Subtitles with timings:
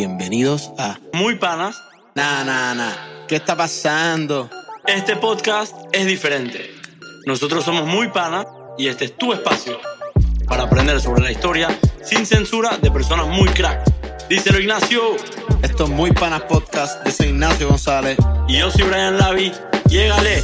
[0.00, 1.76] Bienvenidos a Muy Panas.
[2.14, 3.26] Nah, nah, nah.
[3.28, 4.48] ¿Qué está pasando?
[4.86, 6.74] Este podcast es diferente.
[7.26, 8.46] Nosotros somos Muy Panas
[8.78, 9.78] y este es tu espacio
[10.48, 11.68] para aprender sobre la historia
[12.02, 13.84] sin censura de personas muy crack.
[14.30, 15.16] Díselo Ignacio.
[15.60, 17.06] Esto es Muy Panas Podcast.
[17.06, 18.16] Soy Ignacio González.
[18.48, 19.52] Y yo soy Brian Lavi.
[19.86, 20.42] Llégale.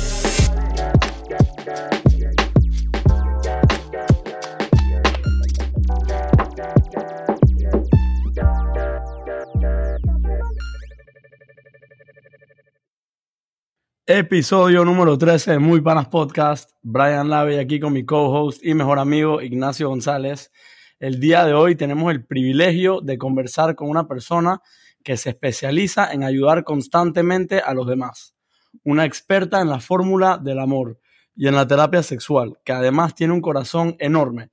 [14.08, 16.70] Episodio número 13 de Muy Panas Podcast.
[16.80, 20.52] Brian Lave aquí con mi co-host y mejor amigo Ignacio González.
[21.00, 24.62] El día de hoy tenemos el privilegio de conversar con una persona
[25.02, 28.36] que se especializa en ayudar constantemente a los demás.
[28.84, 31.00] Una experta en la fórmula del amor
[31.34, 34.50] y en la terapia sexual, que además tiene un corazón enorme.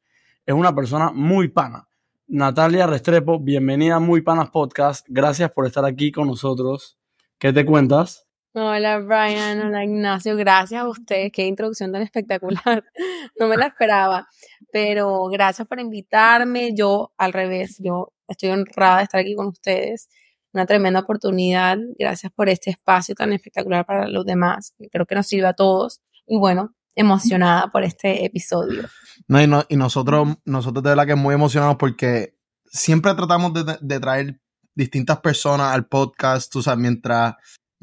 [0.47, 1.87] Es una persona muy pana.
[2.25, 5.05] Natalia Restrepo, bienvenida a Muy Panas Podcast.
[5.07, 6.97] Gracias por estar aquí con nosotros.
[7.37, 8.22] ¿Qué te cuentas?
[8.55, 12.83] Hola Brian, hola Ignacio, gracias a ustedes, qué introducción tan espectacular,
[13.39, 14.27] no me la esperaba,
[14.71, 20.07] pero gracias por invitarme, yo al revés, yo estoy honrada de estar aquí con ustedes,
[20.53, 25.25] una tremenda oportunidad, gracias por este espacio tan espectacular para los demás, creo que nos
[25.25, 26.03] sirve a todos.
[26.27, 28.87] Y bueno, emocionada por este episodio.
[29.27, 32.37] No, y, no, y nosotros, nosotros de verdad que muy emocionados porque
[32.67, 34.39] siempre tratamos de, de traer
[34.75, 37.33] distintas personas al podcast, tú sabes, mientras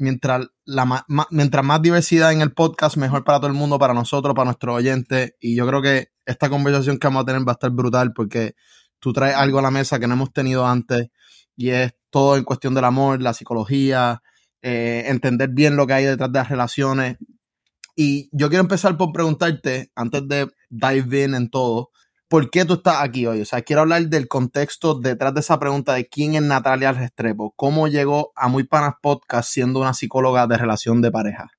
[0.01, 4.33] mientras, la, mientras más diversidad en el podcast, mejor para todo el mundo, para nosotros,
[4.33, 5.33] para nuestros oyentes.
[5.39, 8.55] Y yo creo que esta conversación que vamos a tener va a estar brutal porque
[8.99, 11.09] tú traes algo a la mesa que no hemos tenido antes
[11.57, 14.21] y es todo en cuestión del amor, la psicología,
[14.61, 17.17] eh, entender bien lo que hay detrás de las relaciones.
[17.95, 21.91] Y yo quiero empezar por preguntarte, antes de dive in en todo,
[22.31, 23.41] ¿por qué tú estás aquí hoy?
[23.41, 27.51] O sea, quiero hablar del contexto detrás de esa pregunta de quién es Natalia Restrepo.
[27.57, 31.51] ¿Cómo llegó a Muy Panas Podcast siendo una psicóloga de relación de pareja?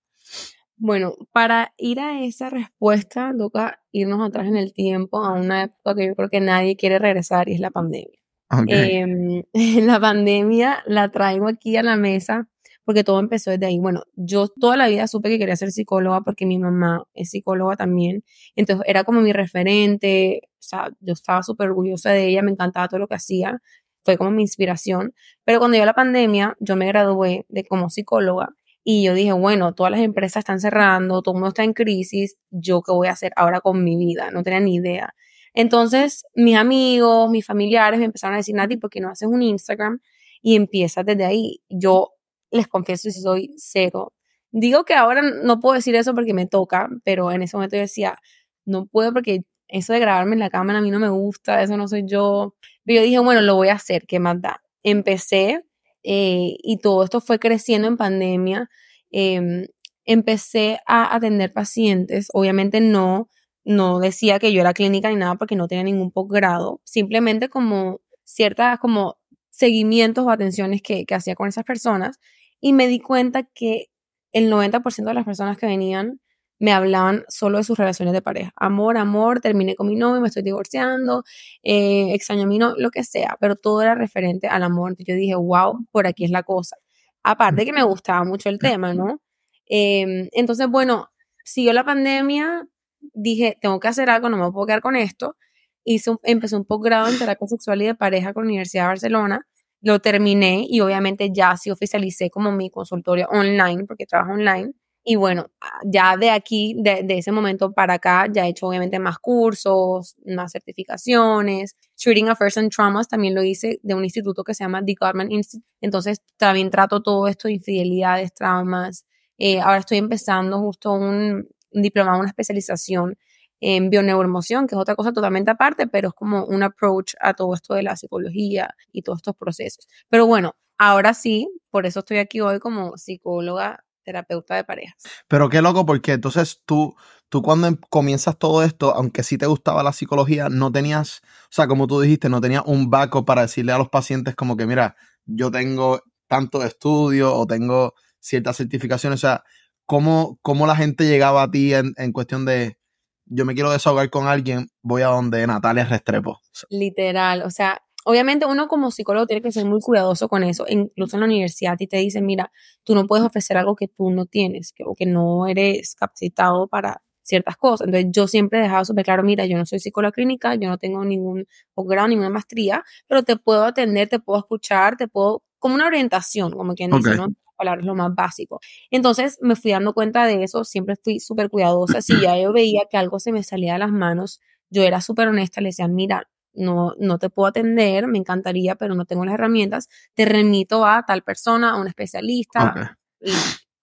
[0.78, 5.94] Bueno, para ir a esa respuesta, toca irnos atrás en el tiempo a una época
[5.94, 8.18] que yo creo que nadie quiere regresar y es la pandemia.
[8.66, 9.42] Em,
[9.86, 12.48] la pandemia la traigo aquí a la mesa
[12.84, 13.78] porque todo empezó desde ahí.
[13.78, 17.76] Bueno, yo toda la vida supe que quería ser psicóloga porque mi mamá es psicóloga
[17.76, 18.24] también,
[18.56, 23.00] entonces era como mi referente, sea, yo estaba súper orgullosa de ella, me encantaba todo
[23.00, 23.60] lo que hacía,
[24.04, 28.50] fue como mi inspiración, pero cuando llegó la pandemia, yo me gradué de como psicóloga
[28.84, 32.36] y yo dije, bueno, todas las empresas están cerrando, todo el mundo está en crisis,
[32.50, 34.30] ¿yo qué voy a hacer ahora con mi vida?
[34.32, 35.14] No tenía ni idea.
[35.54, 39.42] Entonces, mis amigos, mis familiares me empezaron a decir, Nati, ¿por qué no haces un
[39.42, 40.00] Instagram?
[40.40, 41.62] Y empiezas desde ahí.
[41.68, 42.14] Yo
[42.50, 44.12] les confieso si soy cero.
[44.50, 47.82] Digo que ahora no puedo decir eso porque me toca, pero en ese momento yo
[47.82, 48.18] decía,
[48.64, 51.76] no puedo porque eso de grabarme en la cámara a mí no me gusta, eso
[51.76, 52.54] no soy yo.
[52.84, 54.62] Pero yo dije, bueno, lo voy a hacer, ¿qué más da?
[54.82, 55.64] Empecé
[56.02, 58.68] eh, y todo esto fue creciendo en pandemia.
[59.10, 59.66] Em,
[60.04, 63.30] empecé a atender pacientes, obviamente no,
[63.64, 68.00] no decía que yo era clínica ni nada porque no tenía ningún posgrado, simplemente como
[68.24, 69.18] ciertas como
[69.50, 72.18] seguimientos o atenciones que, que hacía con esas personas
[72.60, 73.86] y me di cuenta que
[74.32, 76.20] el 90% de las personas que venían
[76.62, 78.52] me hablaban solo de sus relaciones de pareja.
[78.54, 81.24] Amor, amor, terminé con mi novio, me estoy divorciando,
[81.64, 84.92] eh, extraño a mi novio, lo que sea, pero todo era referente al amor.
[84.92, 86.76] Entonces yo dije, wow, por aquí es la cosa.
[87.24, 89.20] Aparte que me gustaba mucho el tema, ¿no?
[89.66, 91.10] Em, entonces, bueno,
[91.44, 92.68] siguió la pandemia,
[93.12, 95.36] dije, tengo que hacer algo, no me puedo quedar con esto.
[95.84, 99.46] Hice empecé un posgrado en terapia sexual y de pareja con la Universidad de Barcelona
[99.82, 104.72] lo terminé y obviamente ya sí oficialicé como mi consultorio online, porque trabajo online.
[105.04, 105.50] Y bueno,
[105.84, 110.52] ya de aquí, de, ese momento para acá, ya he hecho obviamente más cursos, más
[110.52, 111.76] certificaciones.
[111.96, 115.32] Treating Affairs and Traumas también lo hice de un instituto que se llama The Gottman
[115.32, 115.66] Institute.
[115.80, 119.04] Entonces también trato todo esto de infidelidades, traumas.
[119.38, 123.16] Eh, ahora estoy empezando justo un, un diplomado, una especialización
[123.60, 127.54] en bioneuroemoción, que es otra cosa totalmente aparte, pero es como un approach a todo
[127.54, 129.88] esto de la psicología y todos estos procesos.
[130.08, 134.96] Pero bueno, ahora sí, por eso estoy aquí hoy como psicóloga terapeuta de parejas.
[135.28, 136.94] Pero qué loco, porque entonces tú,
[137.28, 141.52] tú cuando em, comienzas todo esto, aunque sí te gustaba la psicología, no tenías, o
[141.52, 144.66] sea, como tú dijiste, no tenías un backup para decirle a los pacientes como que,
[144.66, 149.44] mira, yo tengo tanto estudio o tengo ciertas certificaciones, o sea,
[149.86, 152.78] ¿cómo, cómo la gente llegaba a ti en, en cuestión de,
[153.26, 156.40] yo me quiero desahogar con alguien, voy a donde Natalia Restrepo.
[156.70, 161.16] Literal, o sea, obviamente uno como psicólogo tiene que ser muy cuidadoso con eso, incluso
[161.16, 162.52] en la universidad y te dicen, mira,
[162.84, 166.66] tú no puedes ofrecer algo que tú no tienes, que, o que no eres capacitado
[166.68, 167.86] para ciertas cosas.
[167.86, 170.78] Entonces yo siempre he dejado súper claro, mira, yo no soy psicóloga clínica, yo no
[170.78, 175.76] tengo ningún posgrado, ninguna maestría, pero te puedo atender, te puedo escuchar, te puedo como
[175.76, 177.28] una orientación, como quien dice, ¿no?
[177.56, 178.58] Palabras, lo más básico.
[178.90, 182.02] Entonces me fui dando cuenta de eso, siempre fui súper cuidadosa.
[182.02, 185.28] Si ya yo veía que algo se me salía de las manos, yo era súper
[185.28, 189.34] honesta, le decía, mira, no, no te puedo atender, me encantaría, pero no tengo las
[189.34, 192.98] herramientas, te remito a tal persona, a un especialista.
[193.20, 193.32] Y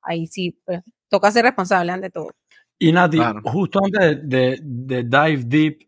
[0.01, 2.29] ahí sí, pues, toca ser responsable ante todo.
[2.77, 5.79] Y Nati, justo antes de, de, dive deep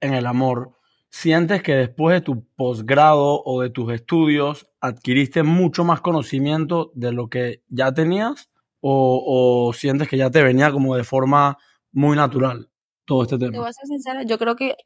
[0.00, 0.72] en el amor,
[1.10, 7.12] ¿sientes que después de tu posgrado o de tus estudios adquiriste mucho más conocimiento de
[7.12, 8.48] lo que ya tenías?
[8.82, 11.58] ¿O, o sientes que ya te venía como de forma
[11.92, 12.70] muy natural
[13.04, 13.52] todo este tema?
[13.52, 14.76] Te voy a ser sincera, yo creo que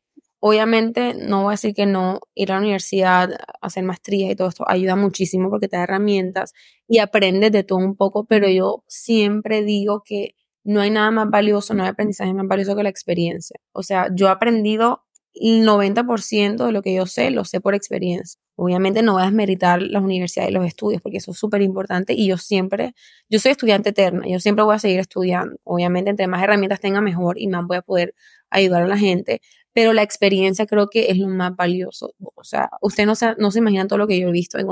[0.47, 3.31] Obviamente, no voy a decir que no, ir a la universidad,
[3.63, 6.53] hacer maestrías y todo esto ayuda muchísimo porque te da herramientas
[6.87, 11.31] y aprendes de todo un poco, pero yo siempre digo que no hay nada más
[11.31, 13.59] valioso, no hay aprendizaje más valioso que la experiencia.
[13.73, 17.75] O sea, yo he aprendido el 90% de lo que yo sé, lo sé por
[17.75, 18.39] experiencia.
[18.57, 22.13] Obviamente no voy a desmeritar las universidades y los estudios porque eso es súper importante
[22.13, 22.93] y yo siempre,
[23.31, 25.57] yo soy estudiante eterna, yo siempre voy a seguir estudiando.
[25.65, 28.15] Obviamente entre más herramientas tenga mejor y más voy a poder
[28.51, 29.41] ayudar a la gente,
[29.75, 32.15] pero la experiencia creo que es lo más valioso.
[32.35, 34.67] O sea, usted no se, no se imagina todo lo que yo he visto en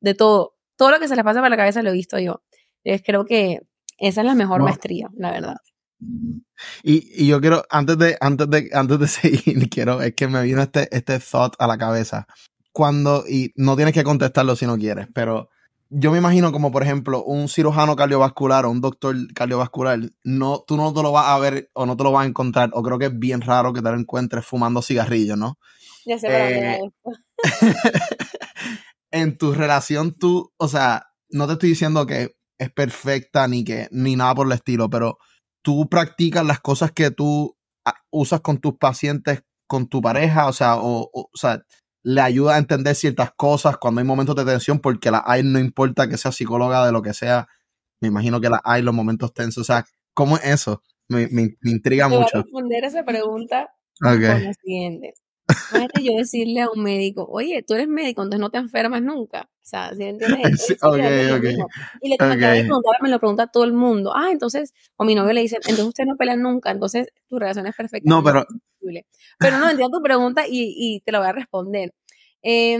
[0.00, 2.42] de todo, todo lo que se le pasa por la cabeza lo he visto yo.
[2.84, 3.60] Entonces creo que
[3.98, 5.56] esa es la mejor maestría, la verdad.
[6.82, 10.62] Y, yo quiero, antes de, antes de, antes de seguir, quiero, es que me vino
[10.62, 12.26] este, este thought a la cabeza.
[12.72, 15.50] Cuando, y no tienes que contestarlo si no quieres, pero
[15.90, 20.76] yo me imagino como, por ejemplo, un cirujano cardiovascular o un doctor cardiovascular, no, tú
[20.76, 22.98] no te lo vas a ver o no te lo vas a encontrar, o creo
[22.98, 25.58] que es bien raro que te lo encuentres fumando cigarrillos, ¿no?
[26.06, 26.80] Ya sé eh,
[29.10, 33.88] En tu relación, tú, o sea, no te estoy diciendo que es perfecta ni que,
[33.90, 35.18] ni nada por el estilo, pero
[35.62, 40.52] tú practicas las cosas que tú ah, usas con tus pacientes, con tu pareja, o
[40.52, 41.62] sea, o, o sea,
[42.04, 45.58] le ayuda a entender ciertas cosas cuando hay momentos de tensión, porque la hay no
[45.58, 47.48] importa que sea psicóloga de lo que sea,
[48.00, 49.62] me imagino que la hay los momentos tensos.
[49.62, 50.82] O sea, ¿cómo es eso?
[51.08, 52.20] Me, me, intriga mucho.
[52.20, 55.14] Voy a responder esa pregunta con lo siguiente.
[56.02, 59.50] Yo decirle a un médico, oye, tú eres médico, entonces no te enfermas nunca.
[59.64, 60.66] O sea, ¿sí entiendes?
[60.66, 61.56] Sí, okay, okay.
[62.02, 62.68] Y le okay.
[63.00, 64.12] me lo pregunta todo el mundo.
[64.14, 67.66] Ah, entonces, o mi novio le dice, entonces ustedes no pelean nunca, entonces tu relación
[67.66, 68.08] es perfecta.
[68.08, 68.44] No, pero...
[69.38, 71.94] Pero no, entiendo tu pregunta y, y te la voy a responder.
[72.42, 72.78] Eh,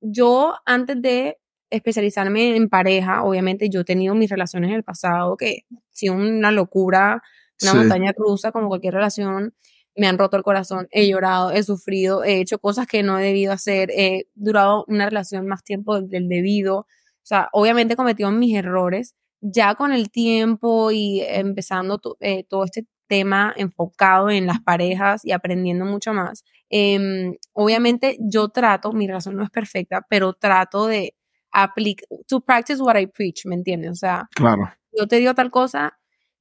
[0.00, 1.36] yo, antes de
[1.68, 6.50] especializarme en pareja, obviamente yo he tenido mis relaciones en el pasado que si una
[6.50, 7.22] locura,
[7.62, 9.54] una montaña cruza como cualquier relación,
[9.96, 13.24] me han roto el corazón, he llorado, he sufrido, he hecho cosas que no he
[13.24, 16.86] debido hacer, he durado una relación más tiempo del debido, o
[17.22, 22.86] sea, obviamente he cometido mis errores, ya con el tiempo y empezando eh, todo este
[23.08, 26.44] tema enfocado en las parejas y aprendiendo mucho más.
[26.68, 31.14] Em, obviamente yo trato, mi razón no es perfecta, pero trato de
[31.52, 33.92] aplicar, to practice what I preach, ¿me entiendes?
[33.92, 34.70] O sea, claro.
[34.92, 35.98] yo te digo tal cosa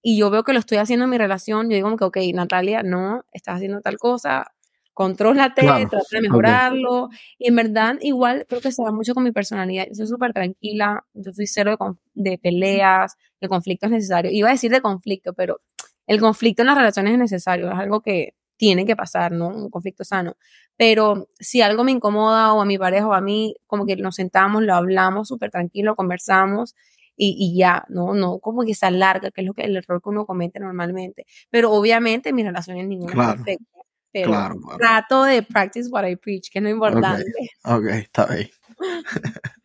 [0.08, 2.36] y yo veo que lo estoy haciendo en mi relación, yo digo como que, ok,
[2.36, 4.54] Natalia, no, estás haciendo tal cosa,
[4.94, 7.10] contrólate, trata de mejorarlo.
[7.40, 9.88] Y en verdad, igual creo que se va mucho con mi personalidad.
[9.88, 11.76] Yo soy súper tranquila, yo soy cero
[12.14, 14.32] de, de, peleas, de conflictos necesarios.
[14.32, 15.60] Iba a decir de conflicto, pero
[16.06, 19.48] el conflicto en las relaciones es necesario, es algo que tiene que pasar, ¿no?
[19.48, 20.38] Un conflicto sano.
[20.78, 24.14] Pero si algo me incomoda o a mi pareja o a mí, como que nos
[24.18, 26.76] sentamos, lo hablamos súper tranquilo, conversamos
[27.18, 28.14] y, ya, ¿no?
[28.14, 31.26] No como que se alarga, que es lo que el error que uno comete normalmente.
[31.50, 33.66] Pero obviamente mi relación es ninguna claro, perfecta.
[34.12, 37.26] Pero trato de practice what I preach, que es lo importante.
[37.64, 38.50] Ok, okay está bien.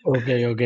[0.05, 0.63] ok, ok.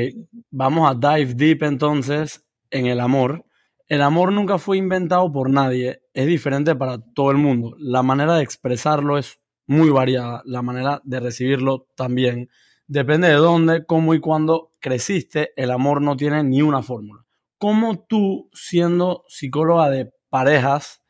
[0.50, 3.44] Vamos a dive deep entonces en el amor.
[3.86, 7.76] El amor nunca fue inventado por nadie, es diferente para todo el mundo.
[7.78, 12.48] La manera de expresarlo es muy variada, la manera de recibirlo también.
[12.86, 17.24] Depende de dónde, cómo y cuándo creciste, el amor no tiene ni una fórmula.
[17.58, 21.02] ¿Cómo tú, siendo psicóloga de parejas,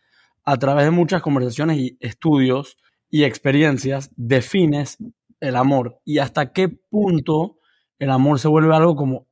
[0.45, 2.77] a través de muchas conversaciones y estudios
[3.11, 4.99] y experiencias, defines
[5.41, 7.59] el amor y hasta qué punto
[7.99, 9.27] el amor se vuelve algo como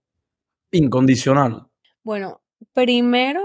[0.71, 1.67] incondicional?
[2.03, 3.43] Bueno, Primero,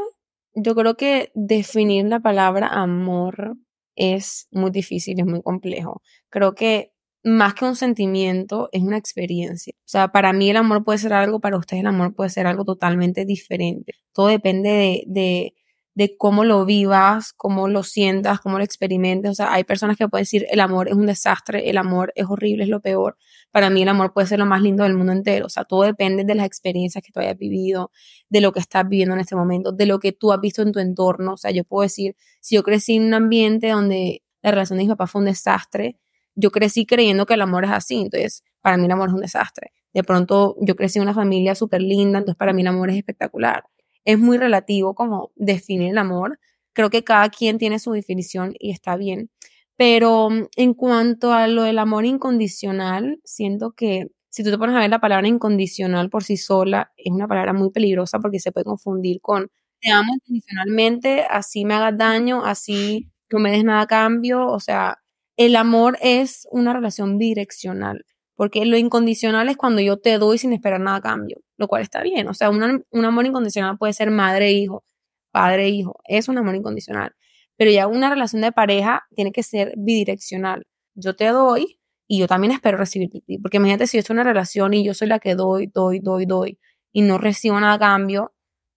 [0.53, 3.57] yo creo que definir la palabra amor
[3.95, 6.01] es muy difícil, es muy complejo.
[6.29, 6.93] Creo que
[7.27, 9.73] más que un sentimiento, es una experiencia.
[9.79, 12.47] O sea, para mí el amor puede ser algo, para ustedes el amor puede ser
[12.47, 13.93] algo totalmente diferente.
[14.13, 15.53] Todo depende de,
[15.93, 19.29] de cómo lo vivas, cómo lo sientas, cómo lo experimentes.
[19.31, 22.25] O sea, hay personas que pueden decir el amor es un desastre, el amor es
[22.29, 23.17] horrible, es lo peor.
[23.51, 25.47] Para mí el amor puede ser lo más lindo del mundo entero.
[25.47, 27.91] O sea, todo depende de las experiencias que tú hayas vivido,
[28.29, 30.71] de lo que estás viviendo en este momento, de lo que tú has visto en
[30.71, 31.33] tu entorno.
[31.33, 34.85] O sea, yo puedo decir, si yo crecí en un ambiente donde la relación de
[34.85, 35.97] mi papá fue un desastre,
[36.37, 38.01] yo crecí creyendo que el amor es así.
[38.03, 39.73] Entonces, para mí el amor es un desastre.
[39.93, 42.97] De pronto yo crecí en una familia súper linda, entonces para mí el amor es
[42.97, 43.63] espectacular.
[44.05, 46.39] Es muy relativo como definir el amor.
[46.73, 49.29] Creo que cada quien tiene su definición y está bien.
[49.75, 54.75] Pero mm, en cuanto a lo del amor incondicional, siento que si tú te pones
[54.75, 58.51] a ver la palabra incondicional por sí sola, es una palabra muy peligrosa porque se
[58.51, 59.49] puede confundir con
[59.81, 64.47] te amo incondicionalmente, así me hagas daño, así no me des nada a cambio.
[64.47, 64.99] O sea,
[65.37, 70.51] el amor es una relación bidireccional, porque lo incondicional es cuando yo te doy sin
[70.53, 72.27] esperar nada a cambio, lo cual está bien.
[72.27, 74.83] O sea, un amor incondicional puede ser madre-hijo,
[75.31, 77.15] padre-hijo, es un amor incondicional.
[77.55, 80.67] Pero ya una relación de pareja tiene que ser bidireccional.
[80.95, 83.37] Yo te doy y yo también espero recibir de ti.
[83.39, 85.99] Porque imagínate si yo estoy en una relación y yo soy la que doy, doy,
[85.99, 86.59] doy, doy
[86.91, 88.33] y no recibo nada a cambio,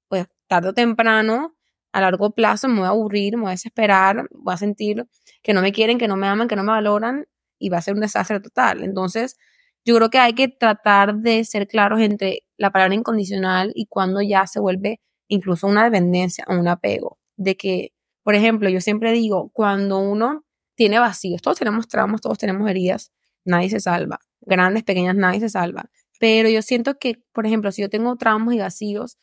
[0.08, 1.56] pues tarde o temprano,
[1.92, 5.06] a largo plazo, me voy a aburrir, me voy a desesperar, voy a sentir
[5.42, 7.26] que no me quieren, que no me aman, que no me valoran
[7.58, 8.82] y va a ser un desastre total.
[8.82, 9.36] Entonces,
[9.84, 14.20] yo creo que hay que tratar de ser claros entre la palabra incondicional y cuando
[14.20, 17.18] ya se vuelve incluso una dependencia o un apego.
[17.36, 17.92] De que,
[18.22, 20.44] por ejemplo, yo siempre digo, cuando uno
[20.74, 23.12] tiene vacíos, todos tenemos traumas, todos tenemos heridas,
[23.44, 24.18] nadie se salva.
[24.42, 25.90] Grandes, pequeñas, nadie se salva.
[26.18, 29.18] Pero yo siento que, por ejemplo, si yo tengo traumas y vacíos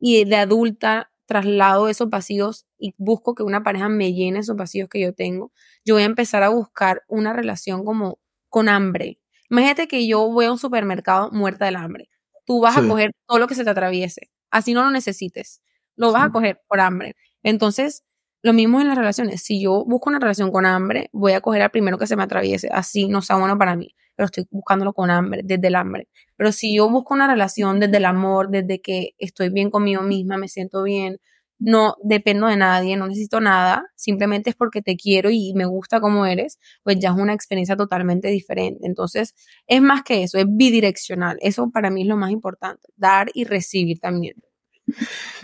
[0.00, 4.88] y de adulta traslado esos vacíos y busco que una pareja me llene esos vacíos
[4.88, 5.52] que yo tengo,
[5.84, 9.18] yo voy a empezar a buscar una relación como con hambre.
[9.50, 12.08] Imagínate que yo voy a un supermercado muerta del hambre.
[12.44, 15.62] Tú vas a coger todo lo que se te atraviese, así no lo necesites.
[15.96, 17.14] Lo vas a coger por hambre.
[17.42, 18.04] Entonces,
[18.42, 19.42] lo mismo en las relaciones.
[19.42, 22.24] Si yo busco una relación con hambre, voy a coger al primero que se me
[22.24, 22.68] atraviese.
[22.72, 26.08] Así no sea bueno para mí, pero estoy buscándolo con hambre, desde el hambre.
[26.36, 30.36] Pero si yo busco una relación desde el amor, desde que estoy bien conmigo misma,
[30.36, 31.18] me siento bien,
[31.58, 36.00] no dependo de nadie, no necesito nada, simplemente es porque te quiero y me gusta
[36.00, 38.86] como eres, pues ya es una experiencia totalmente diferente.
[38.86, 39.34] Entonces,
[39.66, 41.38] es más que eso, es bidireccional.
[41.40, 44.34] Eso para mí es lo más importante, dar y recibir también.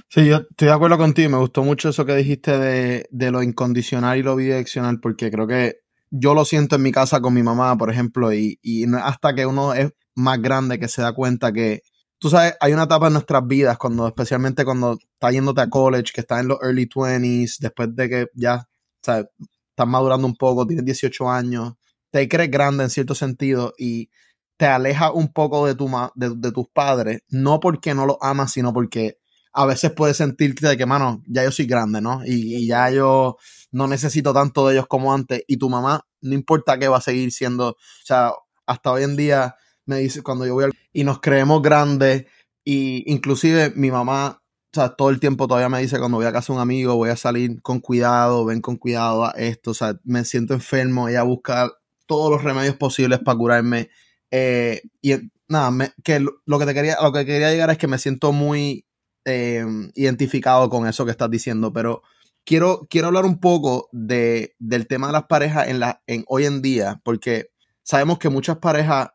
[0.08, 1.30] Sí, yo estoy de acuerdo contigo.
[1.30, 5.80] Me gustó mucho eso que dijiste de, lo incondicional y lo bidireccional, porque creo que
[6.10, 9.46] yo lo siento en mi casa con mi mamá, por ejemplo, y, y hasta que
[9.46, 11.82] uno es más grande que se da cuenta que,
[12.18, 16.12] tú sabes, hay una etapa en nuestras vidas, cuando especialmente cuando estás yéndote a college,
[16.12, 18.68] que estás en los early 20s, después de que ya
[19.02, 19.26] sabes,
[19.70, 21.74] estás madurando un poco, tienes 18 años,
[22.10, 24.10] te crees grande en cierto sentido y
[24.56, 28.52] te aleja un poco de, tu de, de tus padres, no porque no los amas,
[28.52, 29.18] sino porque
[29.52, 32.22] a veces puedes sentirte de que, mano, ya yo soy grande, ¿no?
[32.24, 33.38] Y, ya yo
[33.70, 35.42] no necesito tanto de ellos como antes.
[35.46, 38.32] Y tu mamá, no importa qué, va a seguir siendo, o sea,
[38.66, 39.56] hasta hoy en día
[39.86, 40.72] me dice, cuando yo voy al...
[40.92, 42.26] Y nos creemos grandes,
[42.64, 46.32] y inclusive mi mamá, o sea, todo el tiempo todavía me dice, cuando voy a
[46.32, 49.74] casa de un amigo, voy a salir con cuidado, ven con cuidado a esto, o
[49.74, 51.70] sea, me siento enfermo, ella busca
[52.06, 53.90] todos los remedios posibles para curarme.
[54.30, 55.14] Eh, y
[55.48, 58.84] nada, que lo que te quería, lo que quería llegar es que me siento muy
[59.30, 62.02] Em, identificado con eso que estás diciendo, pero
[62.48, 66.46] quiero, quiero hablar un poco de, del tema de las parejas en, la, en hoy
[66.46, 67.50] en día, porque
[67.82, 69.10] sabemos que muchas parejas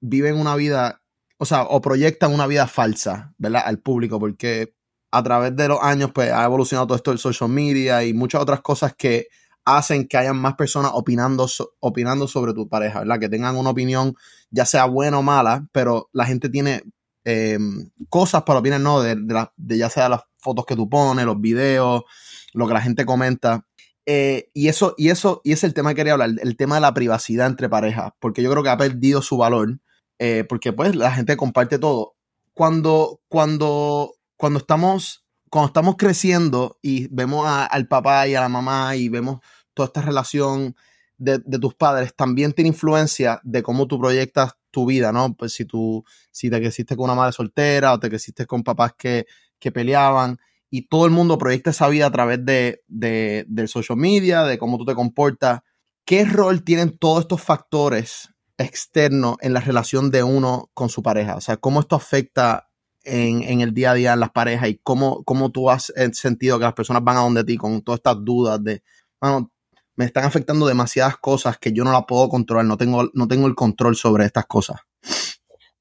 [0.00, 1.00] viven una vida,
[1.38, 3.62] o sea, o proyectan una vida falsa, ¿verdad?
[3.64, 4.74] Al público, porque
[5.10, 8.42] a través de los años, pues ha evolucionado todo esto del social media y muchas
[8.42, 9.28] otras cosas que
[9.64, 11.48] hacen que hayan más personas opinando,
[11.80, 13.20] opinando sobre tu pareja, ¿verdad?
[13.20, 14.14] Que tengan una opinión,
[14.50, 16.82] ya sea buena o mala, pero la gente tiene
[17.24, 19.02] Em, cosas para opinar, ¿no?
[19.02, 22.02] De, de, ya sea las fotos que tú pones, los videos,
[22.54, 23.66] lo que la gente comenta.
[24.06, 26.80] Eh, y eso, y eso, y es el tema que quería hablar, el tema de
[26.80, 29.80] la privacidad entre parejas, porque yo creo que ha perdido su valor,
[30.18, 32.16] eh, porque pues la gente comparte todo.
[32.54, 38.96] Cuando, cuando, cuando estamos, cuando estamos creciendo y vemos al papá y a la mamá
[38.96, 39.40] y vemos
[39.74, 40.74] toda esta relación
[41.18, 45.34] de, de, tus padres, también tiene influencia de cómo tú proyectas tu vida, ¿no?
[45.34, 48.94] Pues si tú, si te creciste con una madre soltera o te creciste con papás
[48.96, 49.26] que,
[49.58, 50.38] que peleaban
[50.70, 54.58] y todo el mundo proyecta esa vida a través de, de, del social media, de
[54.58, 55.60] cómo tú te comportas.
[56.04, 61.36] ¿Qué rol tienen todos estos factores externos en la relación de uno con su pareja?
[61.36, 62.70] O sea, ¿cómo esto afecta
[63.02, 66.58] en, en el día a día en las parejas y cómo, cómo tú has sentido
[66.58, 68.82] que las personas van a donde ti con todas estas dudas de,
[69.20, 69.50] bueno,
[70.00, 73.46] me están afectando demasiadas cosas que yo no la puedo controlar, no tengo, no tengo
[73.46, 74.80] el control sobre estas cosas.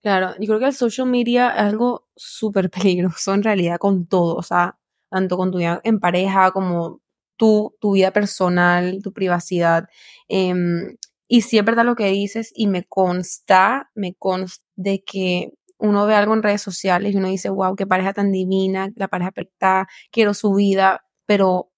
[0.01, 4.35] Claro, yo creo que el social media es algo súper peligroso en realidad con todo,
[4.35, 4.77] o sea,
[5.09, 6.99] tanto con tu vida en pareja como
[7.37, 9.87] tu, tu vida personal, tu privacidad.
[10.27, 10.97] Em,
[11.29, 16.05] y sí es verdad lo que dices y me consta, me consta de que uno
[16.05, 19.31] ve algo en redes sociales y uno dice, wow, qué pareja tan divina, la pareja
[19.31, 21.71] perfecta, quiero su vida, pero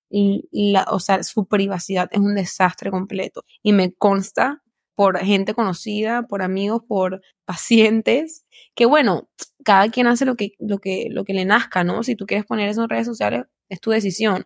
[0.51, 3.43] la, o sea, su privacidad es un desastre completo.
[3.63, 4.61] Y me consta
[4.95, 9.29] por gente conocida, por amigos, por pacientes, que bueno,
[9.63, 12.03] cada quien hace lo que, lo que, lo que le nazca, ¿no?
[12.03, 14.45] Si tú quieres poner eso en redes sociales, es tu decisión,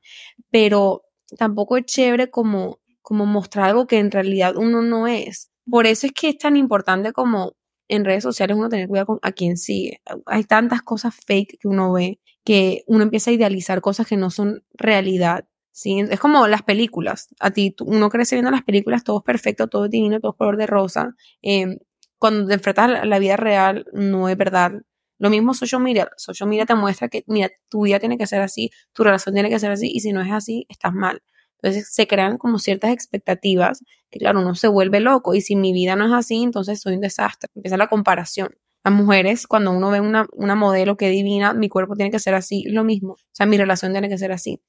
[0.51, 1.03] pero
[1.37, 5.51] tampoco es chévere como, como mostrar algo que en realidad uno no es.
[5.69, 7.53] Por eso es que es tan importante como
[7.87, 10.01] en redes sociales uno tener cuidado con a quién sigue.
[10.25, 14.29] Hay tantas cosas fake que uno ve que uno empieza a idealizar cosas que no
[14.29, 15.45] son realidad.
[15.83, 17.27] Es como las películas.
[17.39, 20.37] A ti, uno crece viendo las películas, todo es perfecto, todo es divino, todo es
[20.37, 21.15] color de rosa.
[21.41, 21.77] Em,
[22.17, 24.71] cuando te enfrentas a la vida real, no es verdad.
[25.19, 26.09] Lo mismo social media.
[26.17, 29.49] Social media te muestra que, mira, tu vida tiene que ser así, tu relación tiene
[29.49, 31.21] que ser así, y si no es así, estás mal.
[31.61, 35.35] Entonces se crean como ciertas expectativas que, claro, uno se vuelve loco.
[35.35, 37.49] Y si mi vida no es así, entonces soy un desastre.
[37.53, 38.55] Empieza la comparación.
[38.83, 42.35] Las mujeres, cuando uno ve una, una modelo que divina, mi cuerpo tiene que ser
[42.35, 43.13] así, lo mismo.
[43.13, 44.61] O sea, mi relación tiene que ser así.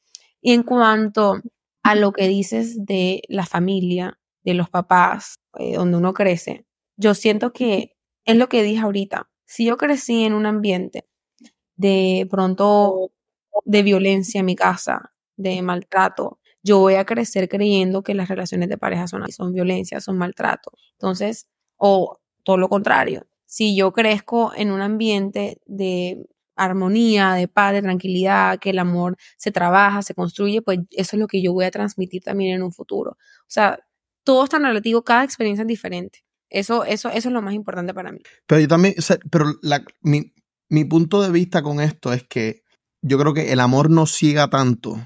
[0.43, 1.41] Y en cuanto
[1.83, 6.67] a lo que dices de la familia, de los papás, eh, donde uno crece,
[6.97, 9.29] yo siento que es lo que dije ahorita.
[9.45, 11.07] Si yo crecí en un ambiente
[11.77, 13.13] de pronto
[13.65, 18.69] de violencia en mi casa, de maltrato, yo voy a crecer creyendo que las relaciones
[18.69, 20.73] de pareja son, son violencia, son maltrato.
[20.93, 27.73] Entonces, o todo lo contrario, si yo crezco en un ambiente de armonía, de paz,
[27.75, 31.53] de tranquilidad, que el amor se trabaja, se construye, pues eso es lo que yo
[31.53, 33.13] voy a transmitir también en un futuro.
[33.13, 33.79] O sea,
[34.25, 36.25] todo es tan relativo, cada experiencia es diferente.
[36.49, 38.21] Eso, eso, eso es lo más importante para mí.
[38.47, 38.95] Pero yo también,
[39.31, 39.47] pero
[40.01, 40.33] mi,
[40.69, 42.63] mi punto de vista con esto es que
[43.03, 44.97] yo creo que el amor no ciega tanto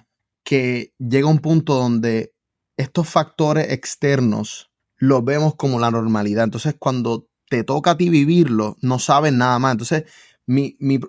[0.45, 2.35] que llega un punto donde
[2.77, 6.45] estos factores externos los vemos como la normalidad.
[6.45, 9.73] Entonces, cuando te toca a ti vivirlo, no sabes nada más.
[9.73, 10.05] Entonces,
[10.47, 11.01] mi, mi,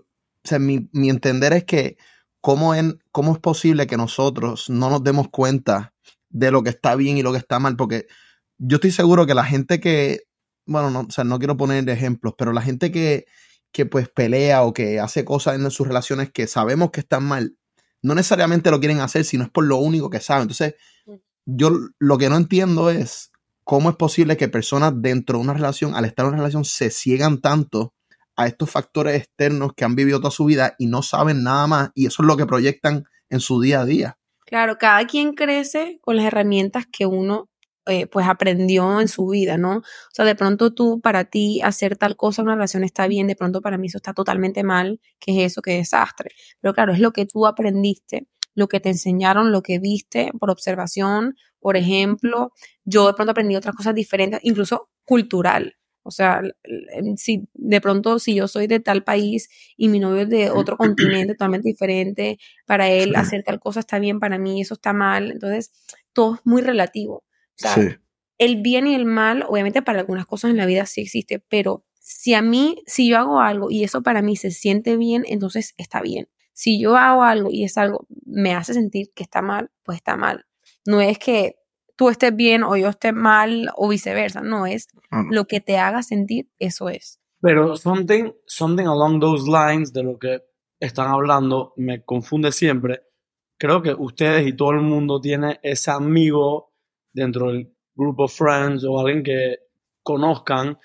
[0.60, 1.98] mi, entender es que
[2.41, 5.93] cómo, en, cómo es posible que nosotros no nos demos cuenta
[6.29, 8.07] de lo que está bien y lo que está mal, porque
[8.57, 10.21] yo estoy seguro que la gente que,
[10.65, 13.25] bueno, no, o sea, no quiero poner ejemplos, pero la gente que,
[13.71, 17.57] que pues pelea o que hace cosas en sus relaciones que sabemos que están mal,
[18.01, 20.44] no necesariamente lo quieren hacer, sino es por lo único que saben.
[20.44, 20.75] Entonces,
[21.46, 23.31] yo lo que no entiendo es
[23.63, 26.89] cómo es posible que personas dentro de una relación, al estar en una relación, se
[26.89, 27.94] ciegan tanto
[28.35, 31.89] a estos factores externos que han vivido toda su vida y no saben nada más
[31.96, 34.17] y eso es lo que proyectan en su día a día.
[34.46, 37.50] Claro, cada quien crece con las herramientas que uno
[37.87, 39.77] eh, pues aprendió en su vida, ¿no?
[39.77, 43.27] O sea, de pronto tú, para ti, hacer tal cosa en una relación está bien,
[43.27, 45.61] de pronto para mí eso está totalmente mal, ¿qué es eso?
[45.63, 46.29] ¿Qué desastre?
[46.59, 50.51] Pero claro, es lo que tú aprendiste, lo que te enseñaron, lo que viste por
[50.51, 52.51] observación, por ejemplo,
[52.83, 55.75] yo de pronto aprendí otras cosas diferentes, incluso cultural.
[56.03, 56.42] O sea,
[57.18, 60.77] si de pronto si yo soy de tal país y mi novio es de otro
[60.77, 65.31] continente totalmente diferente, para él hacer tal cosa está bien, para mí eso está mal.
[65.31, 65.72] Entonces,
[66.14, 67.24] todo es muy relativo
[68.37, 71.85] el bien y el mal, obviamente para algunas cosas en la vida sí existe, pero
[72.00, 75.75] si a mí, si yo hago algo y eso para mí se siente bien, entonces
[75.77, 76.27] está bien.
[76.51, 80.18] Si yo hago algo y es algo me hace sentir que está mal, pues está
[80.18, 80.46] mal.
[80.87, 81.55] No es que
[82.01, 84.87] tú estés bien o yo esté mal o viceversa, no es
[85.29, 87.20] lo que te haga sentir, eso es.
[87.40, 90.42] Pero something, something along those lines de lo que
[90.79, 93.03] están hablando me confunde siempre.
[93.59, 96.74] Creo que ustedes y todo el mundo tiene ese amigo
[97.14, 99.57] dentro del grupo Friends o alguien que
[100.01, 100.79] conozcan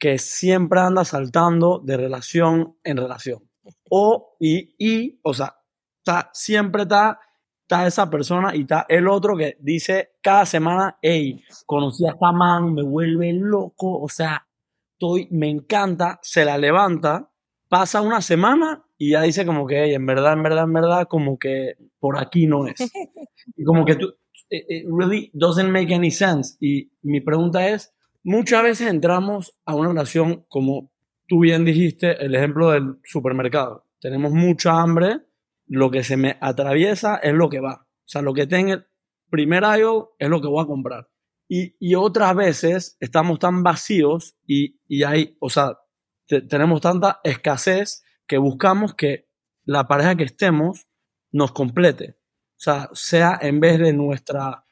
[0.00, 3.48] que siempre anda saltando de relación en relación.
[3.88, 5.58] O, y, y o sea,
[5.98, 7.20] está, siempre está,
[7.66, 12.30] está esa persona y está el otro que dice cada semana, hey, conocí a esta
[12.30, 14.46] man, me vuelve loco, o sea,
[14.92, 17.28] estoy, me encanta, se la levanta,
[17.68, 21.08] pasa una semana y ya dice como que, hey, en verdad, en verdad, en verdad,
[21.08, 22.76] como que por aquí no es.
[23.56, 24.12] Y como que tú,
[24.50, 26.56] it, really doesn't make any sense.
[26.60, 30.90] Y mi pregunta es, muchas veces entramos a una relación, como
[31.28, 33.86] tú bien dijiste, el ejemplo del supermercado.
[34.00, 35.20] Tenemos mucha hambre,
[35.66, 37.86] lo que se me atraviesa es lo que va.
[37.86, 38.86] O sea, lo que tenga el
[39.30, 41.08] primer aisle es lo que voy a comprar.
[41.48, 45.78] Y, y otras veces estamos tan vacíos y, y hay, o sea,
[46.26, 49.28] tenemos tanta escasez que buscamos que
[49.64, 50.88] la pareja que estemos
[51.30, 52.18] nos complete.
[52.52, 54.64] O sea, sea en vez de nuestra,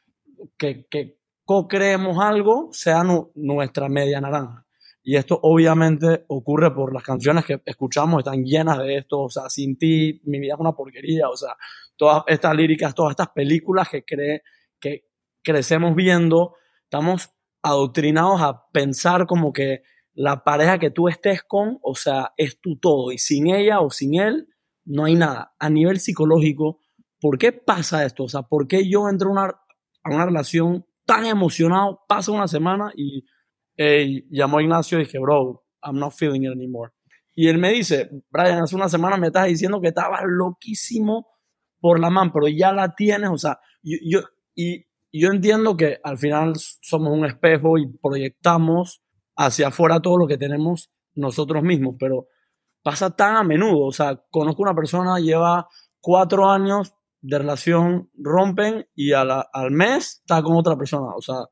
[0.57, 3.04] que, que co-creemos algo, sea
[3.35, 4.66] nuestra media naranja.
[5.06, 9.50] Y esto obviamente ocurre por las canciones que escuchamos, están llenas de esto, o sea,
[9.50, 11.54] sin ti, mi vida es una porquería, o sea,
[11.94, 14.42] todas estas líricas, todas estas películas que, cree,
[14.80, 15.04] que
[15.42, 17.28] crecemos viendo, estamos
[17.62, 19.82] adoctrinados a pensar como que
[20.14, 23.90] la pareja que tú estés con, o sea, es tu todo, y sin ella o
[23.90, 24.48] sin él,
[24.86, 25.54] no hay nada.
[25.58, 26.80] A nivel psicológico,
[27.20, 28.24] ¿por qué pasa esto?
[28.24, 29.54] O sea, ¿por qué yo entro a
[30.06, 33.24] una relación tan emocionado, pasa una semana y
[33.76, 36.92] llamó a Ignacio y dije, bro, I'm not feeling it anymore.
[37.34, 41.26] Y él me dice, Brian, hace una semana me estás diciendo que estabas loquísimo
[41.80, 44.20] por la man, pero ya la tienes, o sea, yo, yo,
[44.54, 49.02] y yo entiendo que al final somos un espejo y proyectamos
[49.37, 52.28] hacia afuera todo lo que tenemos nosotros mismos, pero
[52.82, 55.68] pasa tan a menudo, o sea, conozco una persona, lleva
[56.00, 61.44] cuatro años de relación, rompen y al mes está con otra persona, o sea,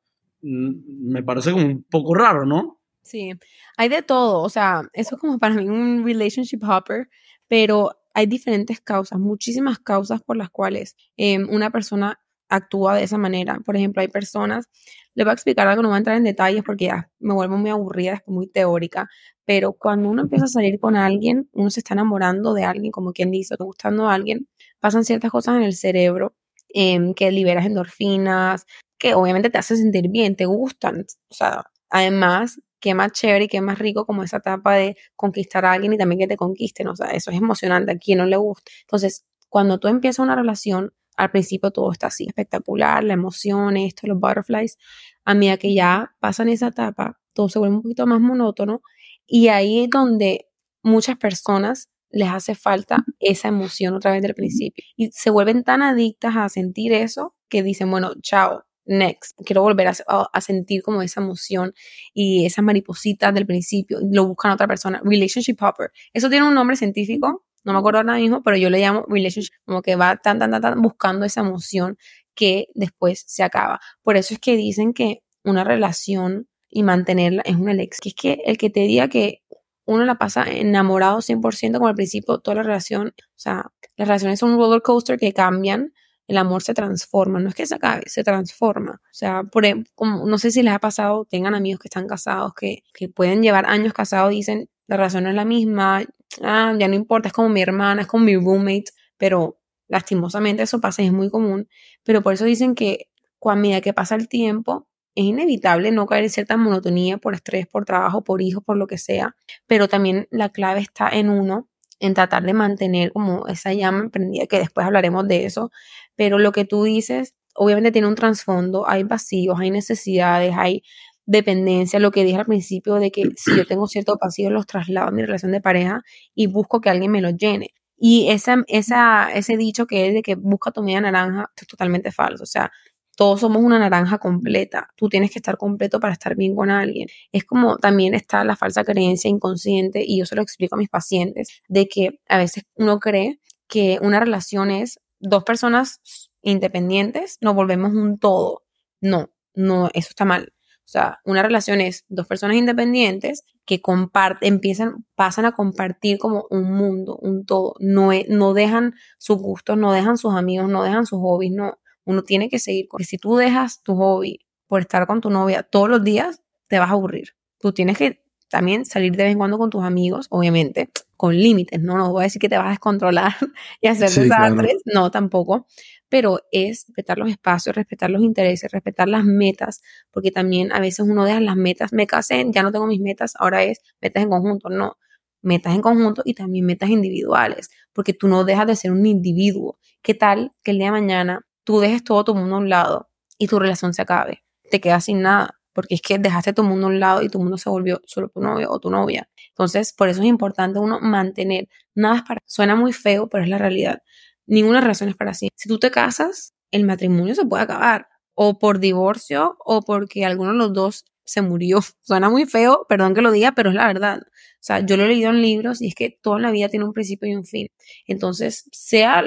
[0.42, 2.80] me parece como un poco raro, ¿no?
[3.02, 3.32] Sí,
[3.76, 7.08] hay de todo, o sea, eso es como para mí un relationship hopper,
[7.48, 13.18] pero hay diferentes causas, muchísimas causas por las cuales em, una persona actúa de esa
[13.18, 13.60] manera.
[13.64, 14.68] Por ejemplo, hay personas,
[15.14, 17.56] le voy a explicar algo, no voy a entrar en detalles porque ya me vuelvo
[17.56, 19.08] muy aburrida, muy teórica,
[19.44, 23.12] pero cuando uno empieza a salir con alguien, uno se está enamorando de alguien, como
[23.12, 24.48] quien dice, gustando a alguien,
[24.80, 26.34] pasan ciertas cosas en el cerebro
[26.74, 28.66] em, que liberas endorfinas,
[28.98, 31.06] que obviamente te hace sentir bien, te gustan.
[31.28, 35.64] O sea, además, qué más chévere y qué más rico como esa etapa de conquistar
[35.64, 36.88] a alguien y también que te conquisten.
[36.88, 38.72] O sea, eso es emocionante a quien no le gusta.
[38.82, 44.06] Entonces, cuando tú empiezas una relación, al principio todo está así, espectacular, la emoción, esto,
[44.06, 44.78] los butterflies.
[45.24, 48.82] A medida que ya pasan esa etapa, todo se vuelve un poquito más monótono
[49.26, 50.48] y ahí es donde
[50.82, 55.82] muchas personas les hace falta esa emoción otra vez del principio y se vuelven tan
[55.82, 61.20] adictas a sentir eso que dicen, bueno, chao, next, quiero volver a, sentir como esa
[61.20, 61.74] emoción
[62.14, 65.90] y esas maripositas del principio, lo buscan a otra persona, relationship hopper.
[66.12, 69.52] Eso tiene un nombre científico, no me acuerdo ahora mismo, pero yo le llamo relationship,
[69.64, 71.96] como que va tan, tan, tan, tan buscando esa emoción
[72.34, 73.80] que después se acaba.
[74.02, 78.00] Por eso es que dicen que una relación y mantenerla es una elección.
[78.02, 79.42] Que es que el que te diga que
[79.84, 84.38] uno la pasa enamorado 100% como al principio, toda la relación, o sea, las relaciones
[84.38, 85.92] son un roller coaster que cambian,
[86.28, 89.00] el amor se transforma, no es que se acabe, se transforma.
[89.04, 92.84] O sea, por, no sé si les ha pasado, tengan amigos que están casados, que,
[92.94, 96.02] que pueden llevar años casados dicen, la relación no es la misma,
[96.42, 100.80] ah, ya no importa, es como mi hermana, es como mi roommate, pero lastimosamente eso
[100.80, 101.68] pasa es muy común.
[102.04, 103.08] Pero por eso dicen que
[103.44, 107.66] a medida que pasa el tiempo, es inevitable no caer en cierta monotonía por estrés,
[107.66, 111.68] por trabajo, por hijos, por lo que sea, pero también la clave está en uno,
[112.00, 115.70] en tratar de mantener como esa llama emprendida, que después hablaremos de eso,
[116.16, 120.82] pero lo que tú dices, obviamente tiene un trasfondo, hay vacíos, hay necesidades, hay
[121.26, 125.08] dependencia, lo que dije al principio de que si yo tengo ciertos vacíos los traslado
[125.08, 126.02] a mi relación de pareja
[126.34, 127.70] y busco que alguien me los llene.
[127.96, 132.42] Y esa, ese dicho que es de que busca tu media naranja es totalmente falso.
[132.42, 132.72] O sea,
[133.16, 134.88] todos somos una naranja completa.
[134.96, 137.08] Tú tienes que estar completo para estar bien con alguien.
[137.30, 140.88] Es como también está la falsa creencia inconsciente, y yo se lo explico a mis
[140.88, 146.00] pacientes, de que a veces uno cree que una relación es dos personas
[146.42, 148.64] independientes, nos volvemos un todo.
[149.00, 150.52] No, no, eso está mal.
[150.84, 156.46] O sea, una relación es dos personas independientes que comparten, empiezan, pasan a compartir como
[156.50, 157.74] un mundo, un todo.
[157.78, 162.22] No, no dejan sus gustos, no dejan sus amigos, no dejan sus hobbies, no uno
[162.22, 162.86] tiene que seguir.
[162.90, 166.78] Porque si tú dejas tu hobby por estar con tu novia todos los días, te
[166.78, 167.30] vas a aburrir.
[167.58, 171.80] Tú tienes que también salir de vez en cuando con tus amigos, obviamente, con límites,
[171.80, 171.96] ¿no?
[171.96, 173.32] No voy a decir que te vas a descontrolar
[173.80, 175.66] y hacer desastres, no, tampoco,
[176.08, 181.06] pero es respetar los espacios, respetar los intereses, respetar las metas, porque también a veces
[181.08, 184.28] uno deja las metas, me casé, ya no tengo mis metas, ahora es metas en
[184.28, 184.98] conjunto, no,
[185.40, 189.78] metas en conjunto y también metas individuales, porque tú no dejas de ser un individuo.
[190.02, 193.10] ¿Qué tal que el día de mañana tú dejes todo tu mundo a un lado
[193.38, 194.44] y tu relación se acabe.
[194.70, 197.38] Te quedas sin nada, porque es que dejaste tu mundo a un lado y tu
[197.38, 199.28] mundo se volvió solo tu novio o tu novia.
[199.48, 203.50] Entonces, por eso es importante uno mantener, nada es para, suena muy feo, pero es
[203.50, 204.02] la realidad.
[204.46, 205.48] Ninguna relación es para sí.
[205.54, 210.52] Si tú te casas, el matrimonio se puede acabar, o por divorcio, o porque alguno
[210.52, 211.80] de los dos se murió.
[212.02, 214.22] Suena muy feo, perdón que lo diga, pero es la verdad.
[214.22, 216.84] O sea, yo lo he leído en libros y es que toda la vida tiene
[216.84, 217.68] un principio y un fin.
[218.06, 219.22] Entonces, sea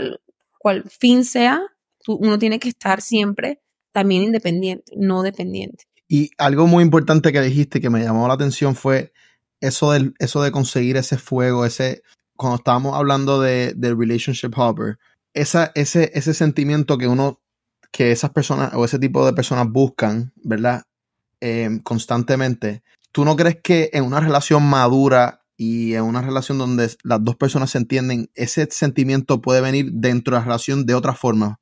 [0.59, 1.61] cual fin sea,
[2.07, 5.85] uno tiene que estar siempre también independiente, no dependiente.
[6.07, 9.11] Y algo muy importante que dijiste que me llamó la atención fue
[9.61, 12.03] eso, del, eso de conseguir ese fuego, ese,
[12.35, 14.97] cuando estábamos hablando de, del relationship hopper,
[15.33, 17.41] esa, ese, ese sentimiento que uno,
[17.91, 20.83] que esas personas o ese tipo de personas buscan, ¿verdad?
[21.39, 22.83] Em, constantemente.
[23.11, 27.35] ¿Tú no crees que en una relación madura y en una relación donde las dos
[27.35, 31.59] personas se entienden, ese sentimiento puede venir dentro de la relación de otra forma?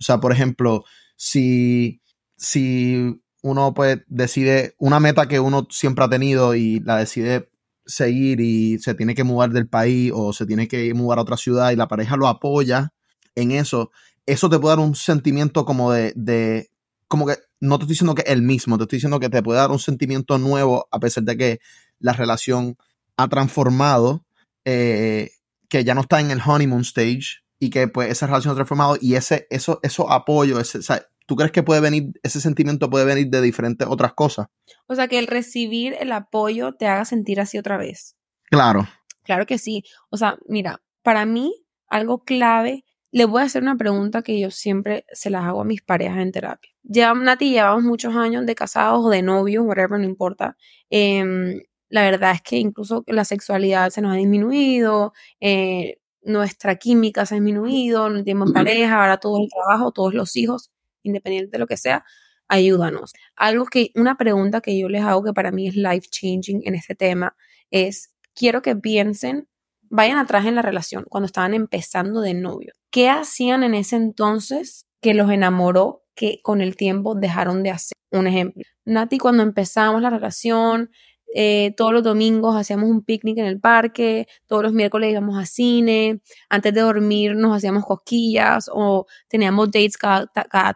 [0.00, 0.84] O sea, por ejemplo,
[1.16, 2.02] si,
[2.36, 7.50] si uno pues decide una meta que uno siempre ha tenido y la decide
[7.86, 11.36] seguir y se tiene que mudar del país o se tiene que mudar a otra
[11.36, 12.94] ciudad y la pareja lo apoya
[13.34, 13.90] en eso,
[14.26, 16.70] eso te puede dar un sentimiento como de,
[17.08, 19.58] como que, no te estoy diciendo que el mismo, te estoy diciendo que te puede
[19.58, 21.60] dar un sentimiento nuevo a pesar de que
[21.98, 22.76] la relación
[23.16, 24.24] ha transformado,
[24.64, 25.30] eh,
[25.68, 28.98] que ya no está en el honeymoon stage y que pues esa relación ha transformado
[29.00, 30.80] y ese, eso, eso apoyo, ese,
[31.26, 34.48] ¿tú crees que puede venir, ese sentimiento puede venir de diferentes otras cosas?
[34.86, 38.16] O sea, que el recibir el apoyo te haga sentir así otra vez.
[38.50, 38.86] Claro.
[39.22, 39.82] Claro que sí.
[40.10, 41.54] O sea, mira, para mí,
[41.88, 45.64] algo clave, le voy a hacer una pregunta que yo siempre se las hago a
[45.64, 46.70] mis parejas en terapia.
[46.82, 50.58] Ya, Nati, llevamos muchos años de casados o de novios, whatever, no importa.
[50.90, 57.26] Em, la verdad es que incluso la sexualidad se nos ha disminuido, eh, nuestra química
[57.26, 60.70] se ha disminuido, no tenemos pareja, ahora todo el trabajo, todos los hijos,
[61.02, 62.04] independiente de lo que sea,
[62.48, 63.12] ayúdanos.
[63.36, 66.74] Algo que, una pregunta que yo les hago que para mí es life changing en
[66.74, 67.36] este tema
[67.70, 69.48] es, quiero que piensen,
[69.82, 72.72] vayan atrás en la relación, cuando estaban empezando de novio.
[72.90, 77.94] ¿Qué hacían en ese entonces que los enamoró que con el tiempo dejaron de hacer?
[78.10, 80.90] Un ejemplo, Nati cuando empezamos la relación,
[81.36, 85.46] eh, todos los domingos hacíamos un picnic en el parque, todos los miércoles íbamos a
[85.46, 90.28] cine, antes de dormir nos hacíamos cosquillas o teníamos dates cada,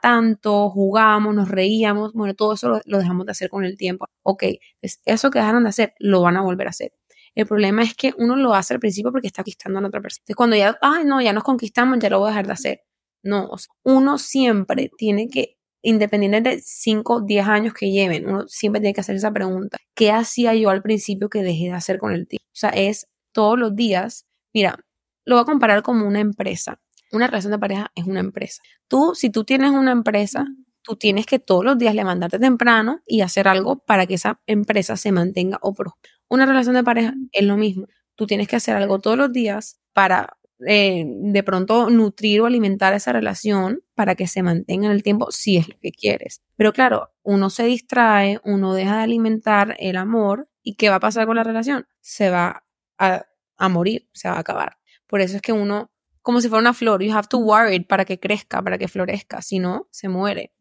[0.02, 4.06] tanto, jugábamos, nos reíamos, bueno, todo eso lo, lo, dejamos de hacer con el tiempo.
[4.24, 4.44] Ok,
[4.80, 6.92] pues eso que dejaron de hacer, lo van a volver a hacer.
[7.34, 10.22] El problema es que uno lo hace al principio porque está conquistando a otra persona.
[10.22, 12.80] Entonces, cuando ya, ay, no, ya nos conquistamos, ya lo voy a dejar de hacer.
[13.22, 13.50] No,
[13.84, 19.00] uno siempre tiene que, independientemente de 5, 10 años que lleven, uno siempre tiene que
[19.00, 19.78] hacer esa pregunta.
[19.94, 22.44] ¿Qué hacía yo al principio que dejé de hacer con el tiempo?
[22.46, 24.26] O sea, es todos los días.
[24.52, 24.78] Mira,
[25.24, 26.80] lo voy a comparar como una empresa.
[27.12, 28.62] Una relación de pareja es una empresa.
[28.88, 30.46] Tú, si tú tienes una empresa,
[30.82, 34.96] tú tienes que todos los días levantarte temprano y hacer algo para que esa empresa
[34.96, 35.96] se mantenga o pro.
[36.28, 37.86] Una relación de pareja es lo mismo.
[38.14, 42.94] Tú tienes que hacer algo todos los días para eh, de pronto nutrir o alimentar
[42.94, 46.42] esa relación para que se mantenga en el tiempo si es lo que quieres.
[46.56, 51.00] Pero claro, uno se distrae, uno deja de alimentar el amor y ¿qué va a
[51.00, 51.86] pasar con la relación?
[52.00, 52.64] Se va
[52.98, 54.78] a, a morir, se va a acabar.
[55.06, 55.90] Por eso es que uno,
[56.22, 59.42] como si fuera una flor, you have to worry para que crezca, para que florezca,
[59.42, 60.52] si no, se muere.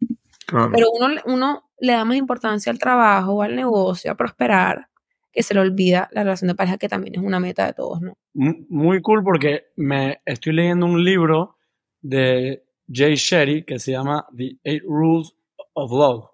[0.47, 4.89] Pero uno, uno le da más importancia al trabajo, al negocio, a prosperar,
[5.37, 8.01] que se le olvida la relación de pareja, que también es una meta de todos,
[8.01, 8.17] ¿no?
[8.33, 11.57] Muy cool porque me estoy leyendo un libro
[12.01, 15.35] de Jay Sherry que se llama The Eight Rules
[15.73, 16.25] of Love.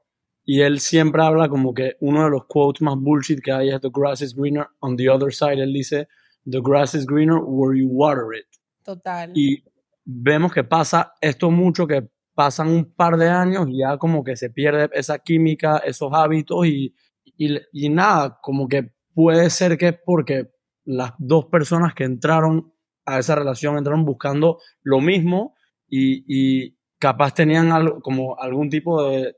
[0.45, 3.81] Y él siempre habla como que uno de los quotes más bullshit que hay es
[3.81, 5.61] The grass is greener on the other side.
[5.61, 6.07] Él dice,
[6.49, 8.47] The grass is greener where you water it.
[8.85, 9.33] Total.
[9.35, 9.65] Y
[10.05, 14.37] vemos que pasa esto mucho, que pasan un par de años y ya como que
[14.37, 16.95] se pierde esa química, esos hábitos y
[17.37, 20.49] y, nada, como que puede ser que es porque
[20.85, 22.73] las dos personas que entraron
[23.05, 25.55] a esa relación entraron buscando lo mismo
[25.87, 29.35] y, capaz tenían algo, como algún tipo de,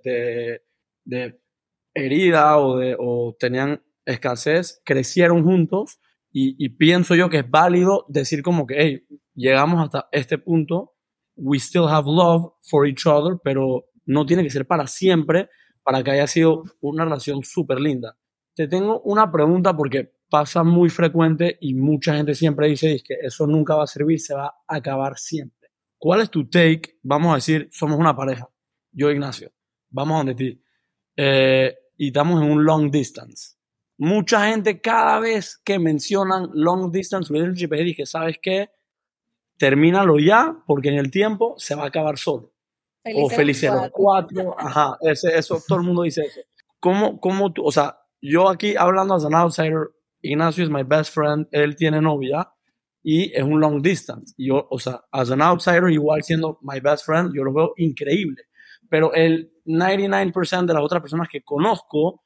[1.03, 1.39] de,
[1.95, 5.99] herida o, de, o tenían escasez, crecieron juntos
[6.31, 10.93] y, y, pienso yo que es válido decir como que, hey, llegamos hasta este punto,
[11.35, 15.49] we still have love for each other, pero no tiene que ser para siempre
[15.85, 18.17] para que haya sido una relación súper linda.
[18.55, 23.45] Te tengo una pregunta porque pasa muy frecuente y mucha gente siempre dice que eso
[23.45, 25.69] nunca va a servir, se va a acabar siempre.
[25.99, 26.97] ¿Cuál es tu take?
[27.03, 28.49] Vamos a decir, somos una pareja.
[28.91, 29.51] Yo, Ignacio,
[29.91, 30.59] vamos donde ti.
[31.15, 33.55] Eh, y estamos en un long distance.
[33.99, 38.71] Mucha gente cada vez que mencionan long distance relationship, dije, ¿sabes qué?
[39.57, 42.54] Termínalo ya porque en el tiempo se va a acabar solo
[43.13, 46.41] o Felicero 4, ajá, ese, eso, todo el mundo dice eso.
[46.79, 49.89] ¿Cómo, cómo tú, o sea, yo aquí hablando as an outsider,
[50.21, 52.49] Ignacio es my best friend, él tiene novia
[53.03, 54.33] y es un long distance.
[54.37, 58.43] Yo, o sea, as an outsider, igual siendo my best friend, yo lo veo increíble.
[58.89, 62.23] Pero el 99% de las otras personas que conozco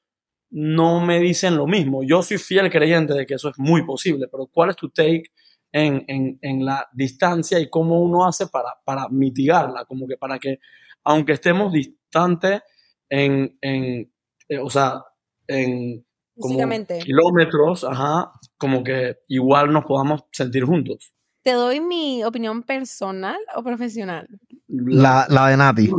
[0.52, 2.04] no me dicen lo mismo.
[2.04, 5.24] Yo soy fiel creyente de que eso es muy posible, pero ¿cuál es tu take
[5.72, 10.40] en, en, en, la distancia y cómo uno hace para, para mitigarla, como que para
[10.40, 10.60] que,
[11.04, 12.62] aunque estemos distantes
[13.10, 14.12] en, en
[14.50, 15.04] eh, o sea,
[15.48, 16.06] en
[17.04, 21.14] kilómetros, ajá, como que igual nos podamos sentir juntos.
[21.44, 24.28] ¿Te doy mi opinión personal o profesional?
[24.68, 25.92] La, la de Nati.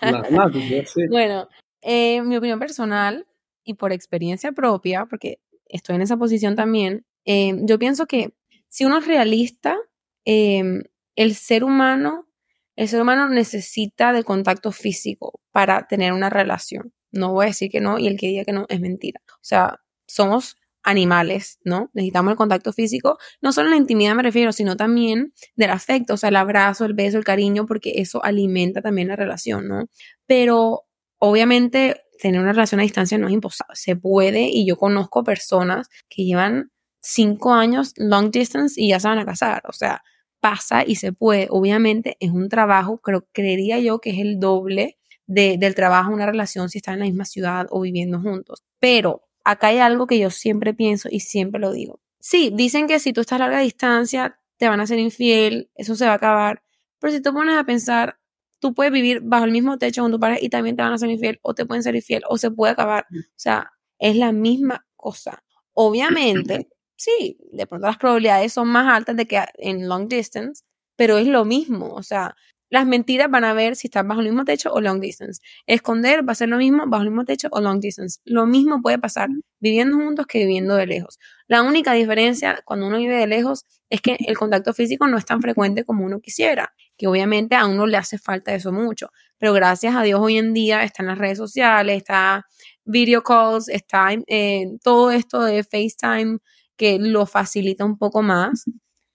[0.00, 1.06] la de Nati, sí.
[1.10, 1.48] Bueno,
[1.82, 3.26] eh, mi opinión personal
[3.64, 8.34] y por experiencia propia, porque estoy en esa posición también, eh, yo pienso que
[8.74, 9.78] si uno es realista,
[10.24, 10.82] em,
[11.14, 12.26] el ser humano,
[12.74, 16.92] el ser humano necesita de contacto físico para tener una relación.
[17.12, 19.20] No voy a decir que no y el que diga que no es mentira.
[19.34, 21.90] O sea, somos animales, ¿no?
[21.94, 26.14] Necesitamos el contacto físico, no solo en la intimidad me refiero, sino también del afecto,
[26.14, 29.84] o sea, el abrazo, el beso, el cariño, porque eso alimenta también la relación, ¿no?
[30.26, 30.82] Pero
[31.18, 35.88] obviamente tener una relación a distancia no es imposible, se puede y yo conozco personas
[36.08, 36.72] que llevan
[37.04, 40.02] cinco años long distance y ya se van a casar, o sea,
[40.40, 44.98] pasa y se puede, obviamente es un trabajo, creo, creería yo que es el doble
[45.26, 49.68] del trabajo, una relación si están en la misma ciudad o viviendo juntos, pero acá
[49.68, 52.00] hay algo que yo siempre pienso y siempre lo digo.
[52.20, 55.94] Sí, dicen que si tú estás a larga distancia, te van a ser infiel, eso
[55.94, 56.62] se va a acabar.
[56.98, 58.18] Pero si tú pones a pensar,
[58.60, 60.98] tú puedes vivir bajo el mismo techo con tu pareja y también te van a
[60.98, 63.06] ser infiel, o te pueden ser infiel, o se puede acabar.
[63.10, 65.44] O sea, es la misma cosa.
[65.74, 70.64] Obviamente, sí, de pronto las probabilidades son más altas de que en long distance,
[70.96, 71.92] pero es lo mismo.
[71.94, 72.34] O sea,
[72.70, 75.40] las mentiras van a ver si estás bajo el mismo techo o long distance.
[75.66, 78.18] Esconder va a ser lo mismo bajo el mismo techo o long distance.
[78.24, 79.28] Lo mismo puede pasar
[79.60, 81.18] viviendo juntos que viviendo de lejos.
[81.46, 85.24] La única diferencia cuando uno vive de lejos es que el contacto físico no es
[85.24, 89.10] tan frecuente como uno quisiera, que obviamente a uno le hace falta eso mucho.
[89.38, 92.44] Pero gracias a Dios hoy en día están las redes sociales, está
[92.84, 96.38] video calls, está eh, todo esto de FaceTime
[96.76, 98.64] que lo facilita un poco más.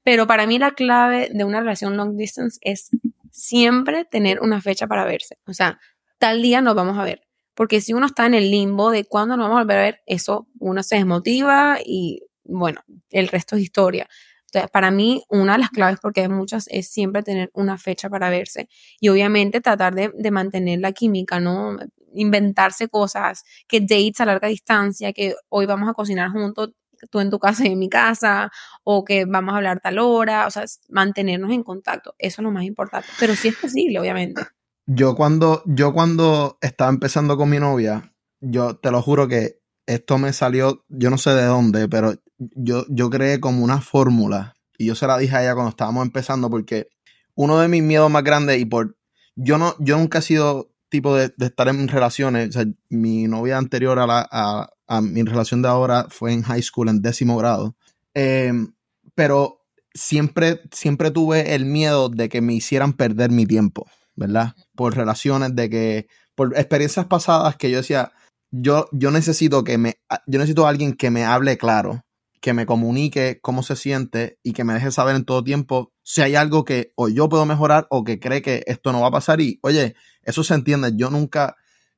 [0.04, 2.89] Pero para mí la clave de una relación long distance es
[3.32, 5.38] siempre tener una fecha para verse.
[5.45, 5.80] O sea,
[6.17, 7.22] tal día nos vamos a ver.
[7.54, 10.02] Porque si uno está en el limbo de cuándo nos vamos a volver a ver,
[10.06, 14.08] eso uno se desmotiva y bueno, el resto es historia.
[14.45, 18.10] Entonces, para mí, una de las claves, porque hay muchas, es siempre tener una fecha
[18.10, 18.67] para verse.
[19.00, 21.78] Y obviamente tratar de, de mantener la química, ¿no?
[22.13, 26.72] Inventarse cosas, que dates a larga distancia, que hoy vamos a cocinar juntos,
[27.08, 28.52] tú en tu casa y en mi casa,
[28.84, 32.52] o que vamos a hablar tal hora, o sea, mantenernos en contacto, eso es lo
[32.52, 34.42] más importante, pero sí es posible, obviamente.
[34.86, 40.18] Yo cuando, yo cuando estaba empezando con mi novia, yo te lo juro que esto
[40.18, 44.86] me salió, yo no sé de dónde, pero yo, yo creé como una fórmula y
[44.86, 46.88] yo se la dije a ella cuando estábamos empezando porque
[47.36, 48.98] uno de mis miedos más grandes y por,
[49.36, 53.58] yo no, yo nunca he sido tipo de, estar en relaciones, o sea, mi novia
[53.58, 57.38] anterior a, la, a, a mi relación de ahora fue en high school, en décimo
[57.38, 57.75] grado.
[58.13, 58.73] Em,
[59.15, 64.56] pero siempre, siempre tuve el miedo de que me hicieran perder mi tiempo, ¿verdad?
[64.75, 68.12] Por relaciones de que, por experiencias pasadas que yo decía,
[68.52, 72.04] yo, yo necesito que me, yo necesito a alguien que me hable claro,
[72.41, 76.21] que me comunique cómo se siente y que me deje saber en todo tiempo si
[76.21, 79.12] hay algo que o yo puedo mejorar o que cree que esto no va a
[79.12, 81.58] pasar y, oye, eso se entiende, yo nunca,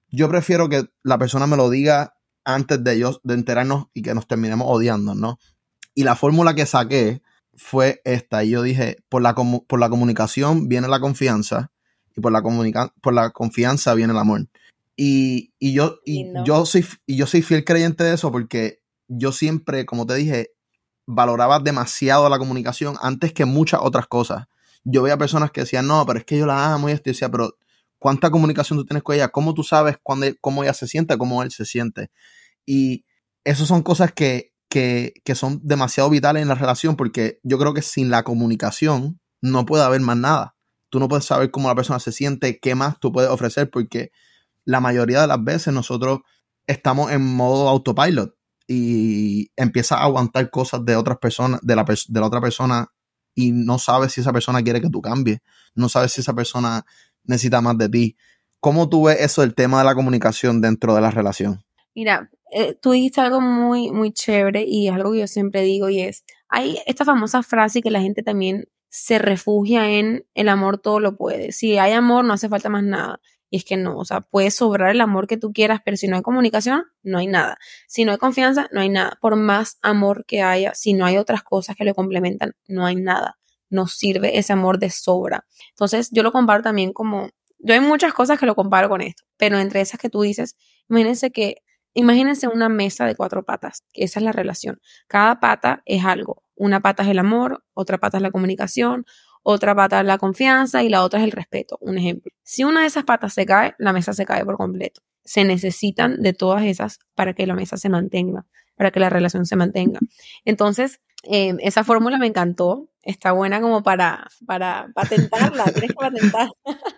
[0.10, 4.14] yo prefiero que la persona me lo diga antes de ellos, de enterarnos y que
[4.14, 5.40] nos terminemos odiando, ¿no?
[5.94, 7.22] Y la fórmula que saqué
[7.56, 8.44] fue esta.
[8.44, 11.72] Y yo dije, por la, por la comunicación viene la confianza
[12.16, 12.42] y por la,
[13.02, 14.48] por la confianza viene el amor.
[14.96, 18.81] Y, yo, y, yo soy, y yo soy fiel creyente de eso porque
[19.14, 20.52] yo siempre, como te dije,
[21.06, 24.46] valoraba demasiado la comunicación antes que muchas otras cosas.
[24.84, 27.10] Yo veía personas que decían, no, pero es que yo la amo y esto.
[27.10, 27.58] Y decía, pero
[28.00, 31.44] cuánta comunicación tú tienes con ella, cómo tú sabes cuándo, cómo ella se siente, cómo
[31.44, 32.10] él se siente.
[32.66, 33.06] Y
[33.44, 37.74] esas son cosas que, que, que, son demasiado vitales en la relación porque yo creo
[37.74, 40.56] que sin la comunicación no puede haber más nada.
[40.90, 44.12] Tú no puedes saber cómo la persona se siente, qué más tú puedes ofrecer porque
[44.64, 46.20] la mayoría de las veces nosotros
[46.68, 48.36] estamos en modo autopilot
[48.68, 52.88] y empiezas a aguantar cosas de otras personas, de la, de la otra persona
[53.34, 55.40] y no sabes si esa persona quiere que tú cambies,
[55.76, 56.86] no sabes si esa persona
[57.24, 58.18] necesita más de ti.
[58.60, 61.64] ¿Cómo tú ves eso del tema de la comunicación dentro de la relación?
[61.96, 66.02] Mira, eh, tú dijiste algo muy, muy chévere y algo que yo siempre digo y
[66.02, 71.00] es, hay esta famosa frase que la gente también se refugia en el amor todo
[71.00, 71.54] lo puede.
[71.54, 73.22] Si hay amor no hace falta más nada.
[73.52, 76.08] Y es que no, o sea, puede sobrar el amor que tú quieras, pero si
[76.08, 77.60] no hay comunicación, no hay nada.
[77.88, 79.20] Si no hay confianza, no hay nada.
[79.22, 82.96] Por más amor que haya, si no hay otras cosas que lo complementan, no hay
[82.96, 83.38] nada
[83.72, 85.48] nos sirve ese amor de sobra.
[85.70, 89.24] Entonces, yo lo comparo también como, yo hay muchas cosas que lo comparo con esto,
[89.38, 90.56] pero entre esas que tú dices,
[90.90, 94.80] imagínense que, imagínense una mesa de cuatro patas, que esa es la relación.
[95.08, 96.44] Cada pata es algo.
[96.56, 99.06] Una pata es el amor, otra pata es la comunicación,
[99.44, 101.78] otra pata es la confianza y la otra es el respeto.
[101.82, 102.32] Un ejemplo.
[102.44, 105.02] Si una de esas patas se cae, la mesa se cae por completo.
[105.24, 109.46] Se necesitan de todas esas para que la mesa se mantenga, para que la relación
[109.46, 110.00] se mantenga.
[110.46, 112.88] Entonces, Em, esa fórmula me encantó.
[113.04, 115.64] Está buena como para, para patentarla.
[115.74, 116.54] Tienes que patentarla.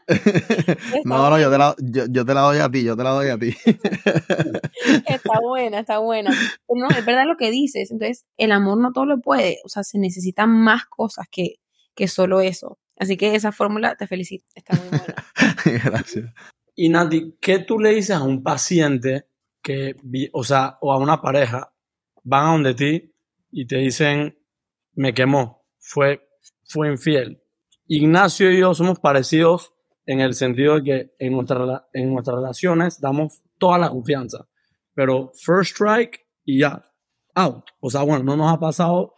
[1.05, 3.29] no, no, yo te, la, yo, te la doy a ti, yo te la doy
[3.29, 3.55] a ti.
[5.07, 6.31] está buena, está buena.
[6.69, 7.89] no, es verdad lo que dices.
[7.91, 9.59] Entonces, el amor no todo lo puede.
[9.63, 11.55] O sea, se necesitan más cosas que,
[11.95, 12.79] que solo eso.
[12.97, 14.45] Así que esa fórmula te felicito.
[14.55, 15.15] Está muy buena.
[15.89, 16.33] Gracias.
[16.75, 19.27] Y Nati, ¿qué tú le dices a un paciente
[19.63, 19.95] que,
[20.33, 21.73] o sea, o a una pareja,
[22.23, 23.15] van a donde ti
[23.51, 24.37] y te dicen,
[24.93, 26.27] me quemó, fue,
[26.63, 27.41] fue infiel.
[27.87, 29.73] Ignacio y yo somos parecidos
[30.05, 34.47] en el sentido de que en, nuestra, en nuestras relaciones damos toda la confianza,
[34.93, 36.91] pero first strike y ya,
[37.35, 37.65] out.
[37.79, 39.15] O sea, bueno, no nos ha pasado,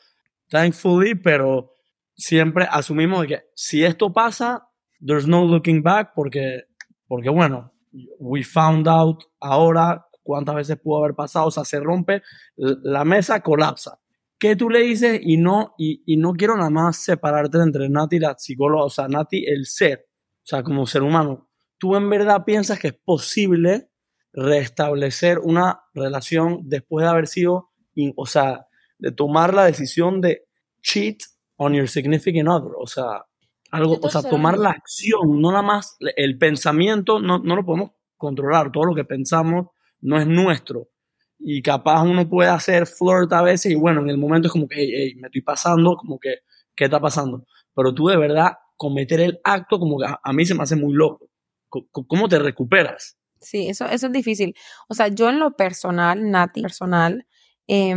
[0.50, 1.75] thankfully, pero
[2.16, 4.70] siempre asumimos que si esto pasa,
[5.06, 6.64] there's no looking back porque,
[7.08, 7.74] porque bueno,
[8.20, 12.24] we found out ahora cuántas veces pudo haber pasado, o sea, se rompe,
[12.56, 14.00] la mesa colapsa.
[14.38, 15.20] ¿Qué tú le dices?
[15.24, 19.08] Y no, y, y no quiero nada más separarte entre Nati la psicóloga, o sea,
[19.08, 21.50] Nati el ser, o sea, como ser humano.
[21.78, 23.90] ¿Tú en verdad piensas que es posible
[24.34, 27.70] restablecer una relación después de haber sido,
[28.16, 30.46] o sea, de tomar la decisión de
[30.82, 31.18] cheat
[31.58, 32.72] on your significant other?
[32.78, 33.26] O sea,
[33.72, 37.92] algo, o sea, tomar la acción, no nada más el pensamiento, no, no lo podemos
[38.18, 39.68] controlar, todo lo que pensamos
[40.02, 40.90] no es nuestro.
[41.38, 44.68] Y capaz uno puede hacer flirt a veces y bueno, en el momento es como
[44.68, 46.40] que, hey, me estoy pasando, como que,
[46.76, 47.46] ¿qué está pasando?
[47.76, 50.94] Pero tú de verdad cometer el acto como que a, mí se me hace muy
[50.94, 51.30] loco.
[51.70, 53.18] ¿Cómo te recuperas?
[53.42, 54.56] Sí, eso, eso es difícil.
[54.88, 57.28] O sea, yo en lo personal, Nati, personal,
[57.68, 57.94] eh,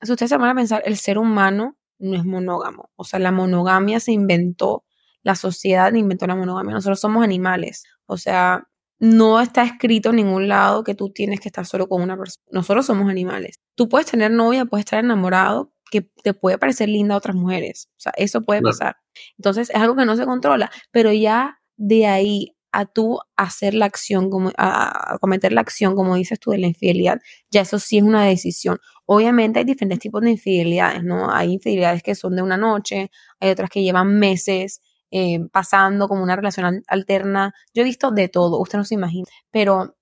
[0.00, 2.90] si ustedes se van a pensar, el ser humano no es monógamo.
[2.96, 4.84] O sea, la monogamia se inventó,
[5.22, 6.74] la sociedad inventó la monogamia.
[6.74, 7.84] Nosotros somos animales.
[8.06, 8.68] O sea,
[8.98, 12.44] no está escrito en ningún lado que tú tienes que estar solo con una persona.
[12.50, 13.60] Nosotros somos animales.
[13.74, 17.88] Tú puedes tener novia, puedes estar enamorado, que te puede parecer linda a otras mujeres.
[17.96, 18.96] O sea, eso puede pasar.
[19.38, 23.86] Entonces, es algo que no se controla, pero ya de ahí a tú hacer la
[23.86, 27.98] acción, como, a, cometer la acción, como dices tú, de la infidelidad, ya eso sí
[27.98, 28.78] es una decisión.
[29.06, 31.30] Obviamente hay diferentes tipos de infidelidades, ¿no?
[31.30, 33.10] Hay infidelidades que son de una noche,
[33.40, 37.54] hay otras que llevan meses, eh, pasando como una relación alterna.
[37.74, 39.96] Yo he visto de todo, usted no se imagina, pero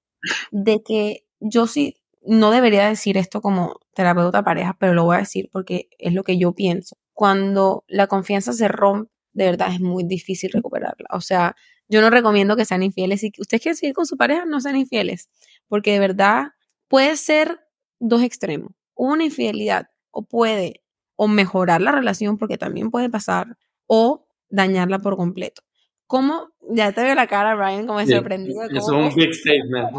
[0.51, 5.21] de que yo sí, no debería decir esto como terapeuta pareja, pero lo voy a
[5.21, 6.97] decir porque es lo que yo pienso.
[7.13, 11.09] Cuando la confianza se rompe, de verdad es muy difícil recuperarla.
[11.11, 11.55] O sea,
[11.89, 13.21] yo no recomiendo que sean infieles.
[13.21, 15.29] Si ustedes quieren seguir con su pareja, no sean infieles,
[15.69, 16.53] porque de verdad
[16.89, 17.61] puede ser
[18.01, 18.73] dos extremos.
[18.95, 20.83] Una infidelidad o puede
[21.17, 25.63] o mejorar la relación, porque también puede pasar, o dañarla por completo.
[26.07, 26.49] ¿Cómo?
[26.71, 28.63] Ya te veo la cara, Brian, como es sorprendido.
[28.65, 29.91] Es un big statement.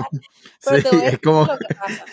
[0.66, 2.06] Pero te, voy a pasa.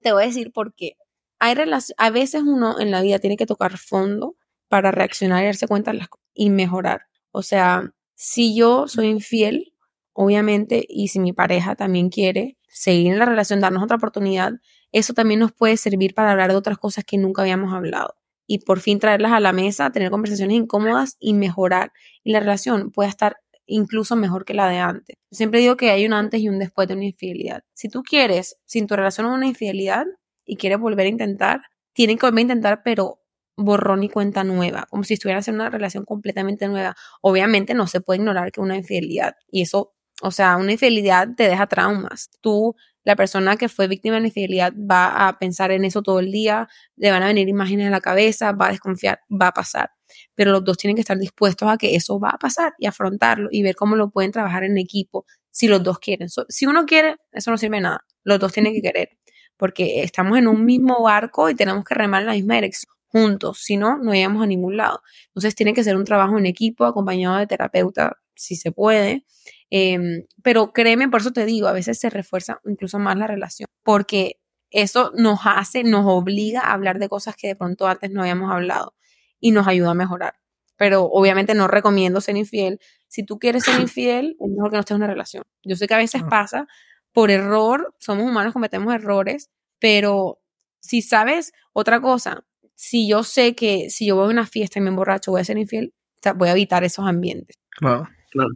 [0.00, 0.96] te voy a decir por qué.
[1.40, 1.54] Hay
[1.96, 4.36] a veces uno en la vida tiene que tocar fondo
[4.68, 7.02] para reaccionar y darse cuenta de las cosas y mejorar.
[7.32, 9.74] O sea, si yo soy infiel,
[10.12, 14.52] obviamente, y si mi pareja también quiere seguir en la relación, darnos otra oportunidad,
[14.92, 18.14] eso también nos puede servir para hablar de otras cosas que nunca habíamos hablado
[18.46, 21.92] y por fin traerlas a la mesa, tener conversaciones incómodas y mejorar.
[22.24, 23.36] Y la relación puede estar
[23.66, 25.16] incluso mejor que la de antes.
[25.30, 27.62] siempre digo que hay un antes y un después de una infidelidad.
[27.74, 30.06] Si tú quieres, sin tu relación una infidelidad
[30.46, 31.60] y quieres volver a intentar,
[31.92, 33.20] tienen que volver a intentar, pero
[33.58, 36.96] borrón y cuenta nueva, como si estuvieras en una relación completamente nueva.
[37.20, 41.44] Obviamente no se puede ignorar que una infidelidad, y eso, o sea, una infidelidad te
[41.44, 42.30] deja traumas.
[42.40, 46.30] Tú la persona que fue víctima de infidelidad va a pensar en eso todo el
[46.30, 49.90] día, le van a venir imágenes a la cabeza, va a desconfiar, va a pasar.
[50.34, 53.48] Pero los dos tienen que estar dispuestos a que eso va a pasar y afrontarlo
[53.50, 56.28] y ver cómo lo pueden trabajar en equipo si los dos quieren.
[56.48, 58.04] si uno quiere, eso no sirve de nada.
[58.24, 59.10] Los dos tienen que querer
[59.56, 63.58] porque estamos en un mismo barco y tenemos que remar en la misma dirección juntos,
[63.60, 65.02] si no, no llegamos a ningún lado.
[65.28, 69.24] Entonces tiene que ser un trabajo en equipo acompañado de terapeuta, si se puede,
[69.70, 73.68] Em, pero créeme, por eso te digo, a veces se refuerza incluso más la relación,
[73.82, 74.40] porque
[74.70, 78.50] eso nos hace, nos obliga a hablar de cosas que de pronto antes no habíamos
[78.50, 78.94] hablado
[79.40, 80.34] y nos ayuda a mejorar.
[80.76, 82.80] Pero obviamente no recomiendo ser infiel.
[83.08, 85.44] Si tú quieres ser infiel, es mejor que no estés en una relación.
[85.64, 86.66] Yo sé que a veces pasa
[87.12, 90.40] por error, somos humanos, cometemos errores, pero
[90.80, 92.44] si sabes otra cosa,
[92.78, 95.44] si yo sé que si yo voy a una fiesta y me emborracho, voy a
[95.44, 95.92] ser infiel,
[96.36, 97.56] voy a evitar esos ambientes.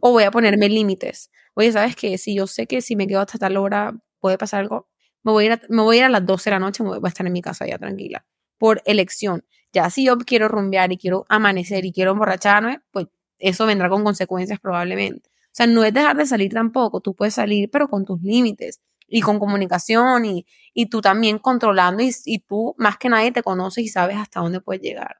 [0.01, 1.29] O voy a ponerme límites.
[1.55, 2.17] Oye, ¿sabes qué?
[2.17, 4.87] Si yo sé que si me quedo hasta tal hora puede pasar algo,
[5.23, 6.83] me voy, a ir a, me voy a ir a las 12 de la noche,
[6.83, 8.25] me voy a estar en mi casa ya tranquila.
[8.57, 9.43] Por elección.
[9.73, 13.07] Ya si yo quiero rumbear y quiero amanecer y quiero emborracharme, pues
[13.39, 15.29] eso vendrá con consecuencias probablemente.
[15.47, 17.01] O sea, no es dejar de salir tampoco.
[17.01, 22.03] Tú puedes salir, pero con tus límites y con comunicación y, y tú también controlando
[22.03, 25.17] y, y tú más que nadie te conoces y sabes hasta dónde puedes llegar.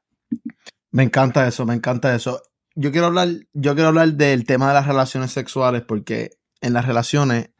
[0.90, 2.40] Me encanta eso, me encanta eso
[2.74, 6.86] yo quiero hablar, yo quiero hablar del tema de las relaciones sexuales porque en las
[6.86, 7.50] relaciones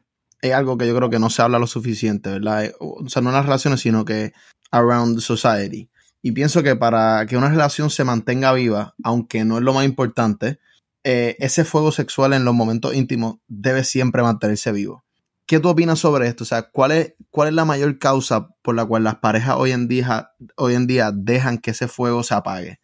[0.41, 2.65] es algo que yo creo que no se habla lo suficiente, ¿verdad?
[2.65, 4.33] Eh, o sea, no en las relaciones, sino que
[4.71, 5.89] around society.
[6.21, 9.85] Y pienso que para que una relación se mantenga viva, aunque no es lo más
[9.85, 10.59] importante,
[11.03, 15.04] eh, ese fuego sexual en los momentos íntimos debe siempre mantenerse vivo.
[15.45, 16.43] ¿Qué tú opinas sobre esto?
[16.43, 19.71] O sea, ¿cuál es, cuál es la mayor causa por la cual las parejas hoy
[19.71, 22.79] en día, hoy en día dejan que ese fuego se apague?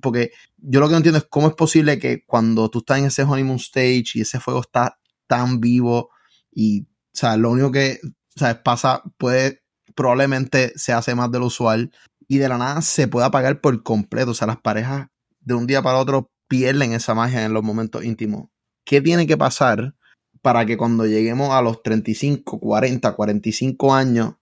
[0.00, 3.04] Porque yo lo que no entiendo es cómo es posible que cuando tú estás en
[3.06, 6.10] ese honeymoon stage y ese fuego está tan vivo
[6.50, 9.62] y, o sea, lo único que, o pasa, puede,
[9.94, 11.92] probablemente se hace más de lo usual
[12.26, 14.32] y de la nada se puede apagar por completo.
[14.32, 15.08] O sea, las parejas
[15.40, 18.48] de un día para otro pierden esa magia en los momentos íntimos.
[18.84, 19.94] ¿Qué tiene que pasar
[20.42, 24.34] para que cuando lleguemos a los 35, 40, 45 años,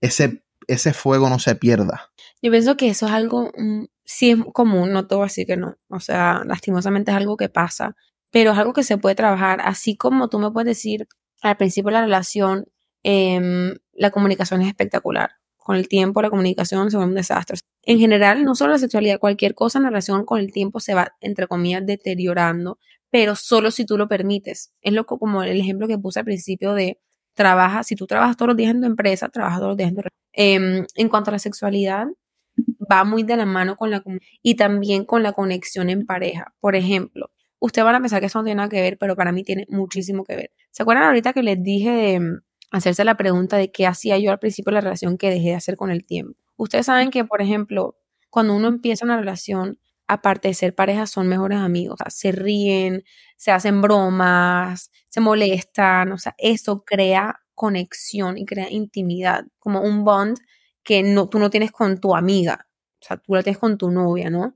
[0.00, 2.10] ese, ese fuego no se pierda?
[2.42, 5.76] Yo pienso que eso es algo, mm, sí es común, no todo así que no.
[5.88, 7.96] O sea, lastimosamente es algo que pasa,
[8.30, 9.60] pero es algo que se puede trabajar.
[9.62, 11.08] Así como tú me puedes decir
[11.42, 12.66] al principio de la relación,
[13.02, 15.30] em, la comunicación es espectacular.
[15.56, 17.58] Con el tiempo la comunicación se vuelve un desastre.
[17.82, 21.14] En general, no solo la sexualidad, cualquier cosa en relación con el tiempo se va,
[21.20, 22.78] entre comillas, deteriorando,
[23.14, 24.72] pero solo si tú lo permites.
[24.82, 26.98] Es lo como el ejemplo que puse al principio de
[27.34, 29.94] trabaja, si tú trabajas todos los días en tu empresa, trabajas todos los días en
[29.94, 30.02] tu
[30.32, 32.08] eh, En cuanto a la sexualidad,
[32.90, 34.02] va muy de la mano con la
[34.42, 36.56] y también con la conexión en pareja.
[36.58, 39.30] Por ejemplo, ustedes van a pensar que eso no tiene nada que ver, pero para
[39.30, 40.50] mí tiene muchísimo que ver.
[40.72, 42.40] ¿Se acuerdan ahorita que les dije de mm,
[42.72, 45.54] hacerse la pregunta de qué hacía yo al principio de la relación que dejé de
[45.54, 46.36] hacer con el tiempo?
[46.56, 47.96] Ustedes saben que, por ejemplo,
[48.28, 49.78] cuando uno empieza una relación,
[50.08, 51.94] aparte de ser pareja, son mejores amigos.
[52.00, 53.04] O sea, se ríen,
[53.36, 56.12] se hacen bromas, se molestan.
[56.12, 60.38] O sea, eso crea conexión y crea intimidad, como un bond
[60.82, 62.66] que no, tú no tienes con tu amiga.
[63.02, 64.54] O sea, tú la tienes con tu novia, ¿no?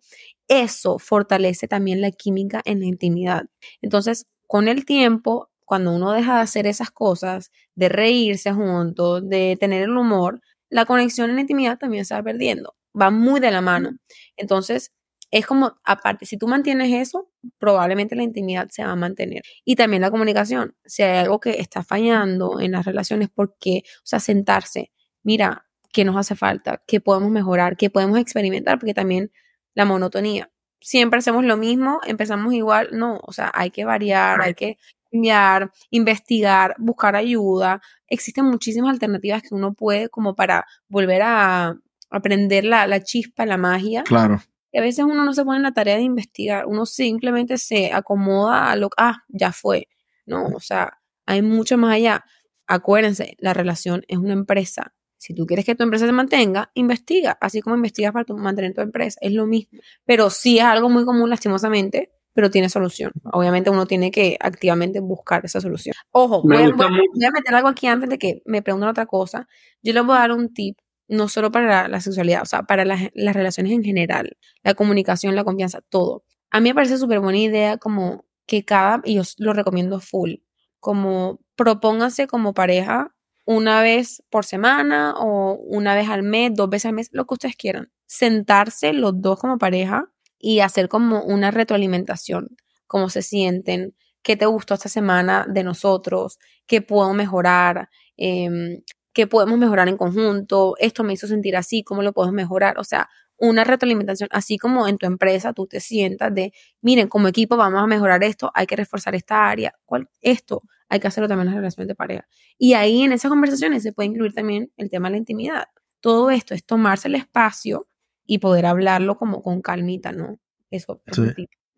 [0.49, 3.46] Eso fortalece también la química en la intimidad.
[3.82, 9.57] Entonces, con el tiempo, cuando uno deja de hacer esas cosas, de reírse juntos, de
[9.61, 10.40] tener el humor,
[10.70, 12.74] la conexión en la intimidad también se va perdiendo.
[13.01, 13.90] Va muy de la mano.
[14.36, 14.92] Entonces,
[15.31, 19.43] es como, aparte, si tú mantienes eso, probablemente la intimidad se va a mantener.
[19.64, 20.74] Y también la comunicación.
[20.85, 24.91] Si hay algo que está fallando en las relaciones, porque, o sea, sentarse,
[25.22, 26.83] mira, ¿qué nos hace falta?
[26.87, 27.76] ¿Qué podemos mejorar?
[27.76, 28.79] ¿Qué podemos experimentar?
[28.79, 29.31] Porque también
[29.74, 30.51] la monotonía.
[30.81, 32.89] Siempre hacemos lo mismo, empezamos igual.
[32.93, 34.79] No, o sea, hay que variar, hay que
[35.11, 37.83] cambiar, investigar, buscar ayuda.
[38.07, 41.76] Existen muchísimas alternativas que uno puede como para volver a
[42.11, 44.05] aprender la, la chispa, la magia.
[44.05, 44.41] Claro.
[44.73, 47.93] Y a veces uno no se pone en la tarea de investigar, uno simplemente se
[47.93, 49.89] acomoda a lo que, ah, ya fue.
[50.27, 52.25] No, o sea, hay mucho más allá.
[52.66, 54.95] Acuérdense, la relación es una empresa.
[55.16, 58.83] Si tú quieres que tu empresa se mantenga, investiga, así como investigas para mantener tu
[58.83, 59.19] empresa.
[59.21, 59.81] Es lo mismo.
[60.05, 63.11] Pero sí es algo muy común, lastimosamente, pero tiene solución.
[63.33, 65.95] Obviamente uno tiene que activamente buscar esa solución.
[66.12, 66.87] Ojo, voy a, voy
[67.27, 69.49] a, meter algo aquí antes de que me pregunten otra cosa.
[69.83, 72.84] Yo les voy a dar un tip no solo para la, sexualidad, o sea, para
[72.84, 76.24] las, relaciones en general, la comunicación, la confianza, todo.
[76.50, 80.34] A mí me parece súper buena idea como que cada, y yo lo recomiendo full,
[80.80, 86.86] como propónganse como pareja una vez por semana o una vez al mes, dos veces
[86.86, 87.90] al mes, lo que ustedes quieran.
[88.06, 92.56] Sentarse los dos como pareja y hacer como una retroalimentación,
[92.86, 97.88] cómo se sienten, qué te gustó esta semana de nosotros, qué puedo mejorar,
[98.18, 98.82] eh,
[99.19, 102.85] qué podemos mejorar en conjunto, esto me hizo sentir así, cómo lo podemos mejorar, o
[102.85, 106.53] sea, una retroalimentación, así como en tu empresa tú te sientas de,
[106.83, 110.09] miren, como equipo vamos a mejorar esto, hay que reforzar esta área, ¿cuál?
[110.21, 112.29] esto hay que hacerlo también en las relaciones de pareja.
[112.59, 115.64] Y ahí en esas conversaciones se puede incluir también el tema de la intimidad.
[115.99, 117.89] Todo esto es tomarse el espacio
[118.25, 120.39] y poder hablarlo como con calmita, ¿no?
[120.71, 121.03] Eso.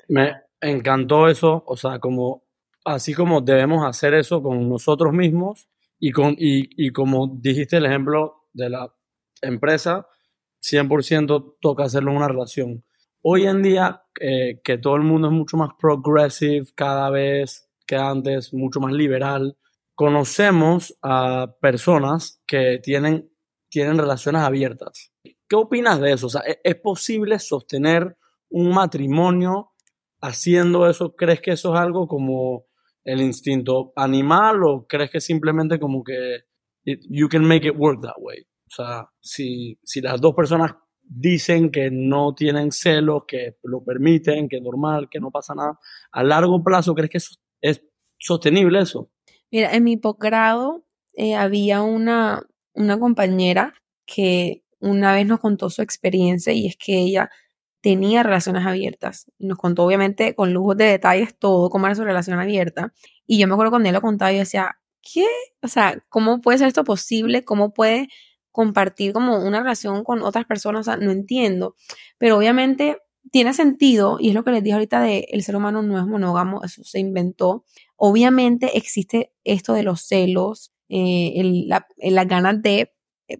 [0.08, 2.44] Me encantó eso, o sea, como
[2.84, 5.70] así como debemos hacer eso con nosotros mismos,
[6.00, 8.92] y, con, y, y como dijiste el ejemplo de la
[9.42, 10.06] empresa,
[10.62, 12.84] 100% toca hacerlo en una relación.
[13.22, 17.96] Hoy en día, eh, que todo el mundo es mucho más progressive cada vez que
[17.96, 19.58] antes, mucho más liberal,
[19.94, 23.30] conocemos a personas que tienen,
[23.68, 25.12] tienen relaciones abiertas.
[25.22, 26.28] ¿Qué opinas de eso?
[26.28, 28.16] O sea, ¿e-, ¿es posible sostener
[28.48, 29.72] un matrimonio
[30.22, 31.14] haciendo eso?
[31.14, 32.69] ¿Crees que eso es algo como
[33.04, 36.40] el instinto animal o crees que simplemente como que
[36.84, 38.42] you can make it work that way?
[38.66, 44.48] O sea, si, si las dos personas dicen que no tienen celos, que lo permiten,
[44.48, 45.78] que es normal, que no pasa nada,
[46.12, 47.18] a largo plazo, ¿crees que
[47.60, 47.82] es
[48.18, 49.10] sostenible eso?
[49.50, 50.84] Mira, en mi posgrado
[51.14, 52.42] eh, había una,
[52.74, 53.74] una compañera
[54.06, 57.30] que una vez nos contó su experiencia y es que ella
[57.80, 59.30] tenía relaciones abiertas.
[59.38, 62.92] Nos contó obviamente con lujos de detalles todo cómo era su relación abierta.
[63.26, 65.26] Y yo me acuerdo cuando él lo contaba yo decía, ¿qué?
[65.62, 67.44] O sea, ¿cómo puede ser esto posible?
[67.44, 68.08] ¿Cómo puede
[68.52, 70.80] compartir como una relación con otras personas?
[70.80, 71.76] O sea, no entiendo.
[72.18, 72.98] Pero obviamente
[73.30, 76.06] tiene sentido y es lo que les dije ahorita de el ser humano no es
[76.06, 77.64] monógamo, eso se inventó.
[77.96, 82.92] Obviamente existe esto de los celos, eh, la, las ganas de,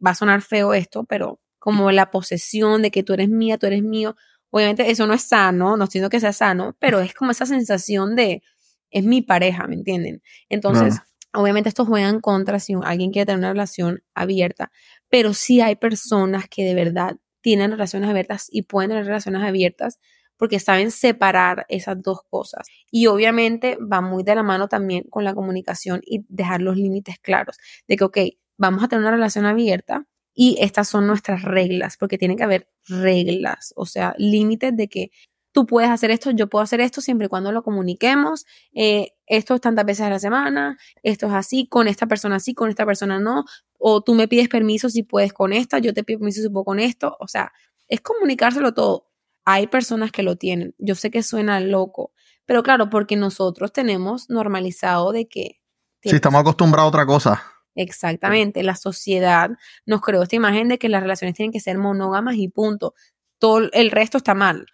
[0.05, 3.67] va a sonar feo esto, pero como la posesión de que tú eres mía, tú
[3.67, 4.17] eres mío,
[4.51, 7.47] Obviamente eso no es sano, no estoy diciendo que sea sano, pero es como esa
[7.47, 8.43] sensación de,
[8.91, 10.23] es mi pareja, ¿me entienden?
[10.49, 10.99] Entonces,
[11.33, 14.73] obviamente esto juega en contra si alguien quiere tener una relación abierta,
[15.09, 19.99] pero sí hay personas que de verdad tienen relaciones abiertas y pueden tener relaciones abiertas
[20.37, 22.67] porque saben separar esas dos cosas.
[22.91, 27.19] Y obviamente va muy de la mano también con la comunicación y dejar los límites
[27.19, 28.19] claros de que, ok,
[28.57, 30.07] vamos a tener una relación abierta
[30.43, 35.11] y estas son nuestras reglas, porque tiene que haber reglas, o sea, límites de que
[35.53, 38.47] tú puedes hacer esto, yo puedo hacer esto siempre y cuando lo comuniquemos.
[38.73, 42.55] Eh, esto es tantas veces a la semana, esto es así, con esta persona sí,
[42.55, 43.45] con esta persona no.
[43.77, 46.65] O tú me pides permiso si puedes con esta, yo te pido permiso si puedo
[46.65, 47.19] con esto.
[47.21, 47.53] O sea,
[47.87, 49.11] es comunicárselo todo.
[49.45, 50.75] Hay personas que lo tienen.
[50.79, 52.15] Yo sé que suena loco,
[52.47, 55.61] pero claro, porque nosotros tenemos normalizado de que...
[56.03, 57.43] Sí, estamos acostumbrados a otra cosa.
[57.77, 59.51] Exactamente, la sociedad
[59.87, 62.95] nos creó esta imagen de que las relaciones tienen que ser monógamas y punto.
[63.39, 64.67] Todo el resto está mal.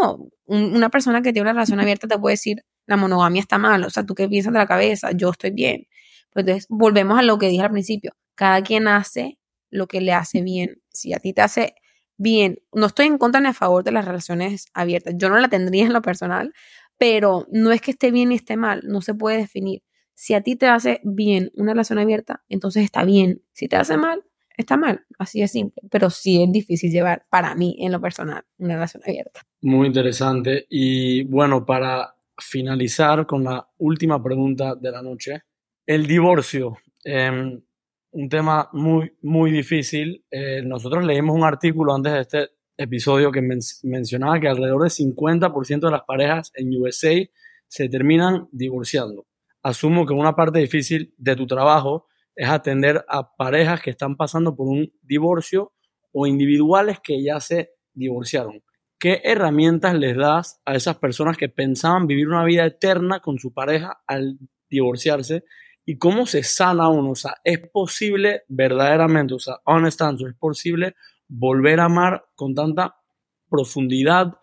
[0.00, 3.84] No, una persona que tiene una relación abierta te puede decir, la monogamia está mal,
[3.84, 5.86] o sea, tú qué piensas de la cabeza, yo estoy bien.
[6.32, 9.38] Pues entonces, volvemos a lo que dije al principio, cada quien hace
[9.70, 10.80] lo que le hace bien.
[10.90, 11.74] Si a ti te hace
[12.16, 15.48] bien, no estoy en contra ni a favor de las relaciones abiertas, yo no la
[15.48, 16.52] tendría en lo personal,
[16.98, 19.82] pero no es que esté bien ni esté mal, no se puede definir.
[20.14, 23.42] Si a ti te hace bien una relación abierta, entonces está bien.
[23.52, 24.24] Si te hace mal,
[24.56, 28.44] está mal, así de simple, pero sí es difícil llevar para mí en lo personal
[28.58, 29.42] una relación abierta.
[29.62, 30.66] Muy interesante.
[30.70, 35.42] Y bueno, para finalizar con la última pregunta de la noche,
[35.86, 36.78] el divorcio.
[37.04, 37.60] Em,
[38.12, 40.24] un tema muy, muy difícil.
[40.30, 43.42] Eh, nosotros leímos un artículo antes de este episodio que
[43.82, 47.14] mencionaba que alrededor del 50% de las parejas en USA
[47.66, 49.26] se terminan divorciando.
[49.64, 52.06] Asumo que una parte difícil de tu trabajo
[52.36, 55.72] es atender a parejas que están pasando por un divorcio
[56.12, 58.62] o individuales que ya se divorciaron.
[58.98, 63.54] ¿Qué herramientas les das a esas personas que pensaban vivir una vida eterna con su
[63.54, 64.38] pareja al
[64.68, 65.44] divorciarse?
[65.86, 67.12] ¿Y cómo se sana uno?
[67.12, 70.94] O sea, ¿es posible verdaderamente, o sea, honest answer, es posible
[71.26, 72.96] volver a amar con tanta
[73.48, 74.34] profundidad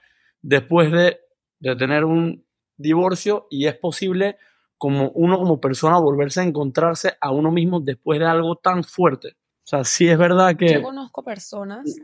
[0.41, 1.19] después de,
[1.59, 2.43] de tener un
[2.75, 3.45] divorcio?
[3.51, 4.37] ¿Y es posible
[4.81, 9.37] como uno como persona volverse a encontrarse a uno mismo después de algo tan fuerte.
[9.63, 10.73] O sea, sí es verdad que...
[10.73, 11.97] Yo conozco personas...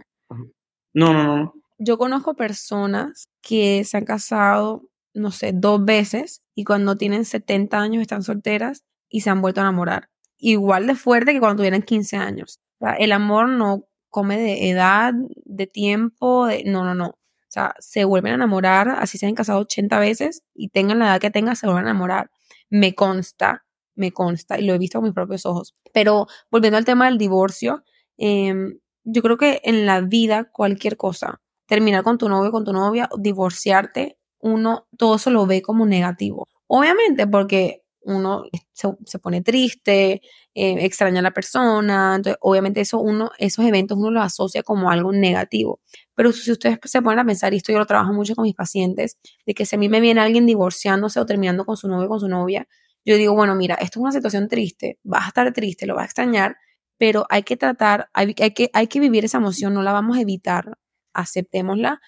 [0.93, 1.53] No, no, no.
[1.79, 4.83] Yo conozco personas que se han casado,
[5.15, 9.59] no sé, dos veces y cuando tienen 70 años están solteras y se han vuelto
[9.59, 10.09] a enamorar.
[10.37, 12.59] Igual de fuerte que cuando tuvieran 15 años.
[12.79, 15.15] O sea, el amor no come de edad,
[15.45, 16.63] de tiempo, de...
[16.63, 17.07] no, no, no.
[17.07, 21.07] O sea, se vuelven a enamorar, así se han casado 80 veces y tengan la
[21.07, 22.29] edad que tengan, se vuelven a enamorar
[22.69, 23.65] me consta,
[23.95, 25.73] me consta y lo he visto con mis propios ojos.
[25.93, 27.83] Pero volviendo al tema del divorcio,
[28.17, 32.73] em, yo creo que en la vida cualquier cosa, terminar con tu novio, con tu
[32.73, 36.47] novia, divorciarte, uno todo eso lo ve como negativo.
[36.67, 40.21] Obviamente porque uno se, pone triste,
[40.53, 44.91] eh, extraña a la persona, entonces obviamente eso uno, esos eventos uno los asocia como
[44.91, 45.81] algo negativo.
[46.15, 48.55] Pero si ustedes se ponen a pensar, y esto yo lo trabajo mucho con mis
[48.55, 52.07] pacientes, de que si a mí me viene alguien divorciándose o terminando con su novio
[52.07, 52.67] o con su novia,
[53.05, 56.03] yo digo, bueno, mira, esto es una situación triste, vas a estar triste, lo vas
[56.03, 56.57] a extrañar,
[56.97, 60.17] pero hay que tratar, hay, hay, que, hay que vivir esa emoción, no la vamos
[60.17, 60.77] a evitar,
[61.13, 62.01] aceptémosla.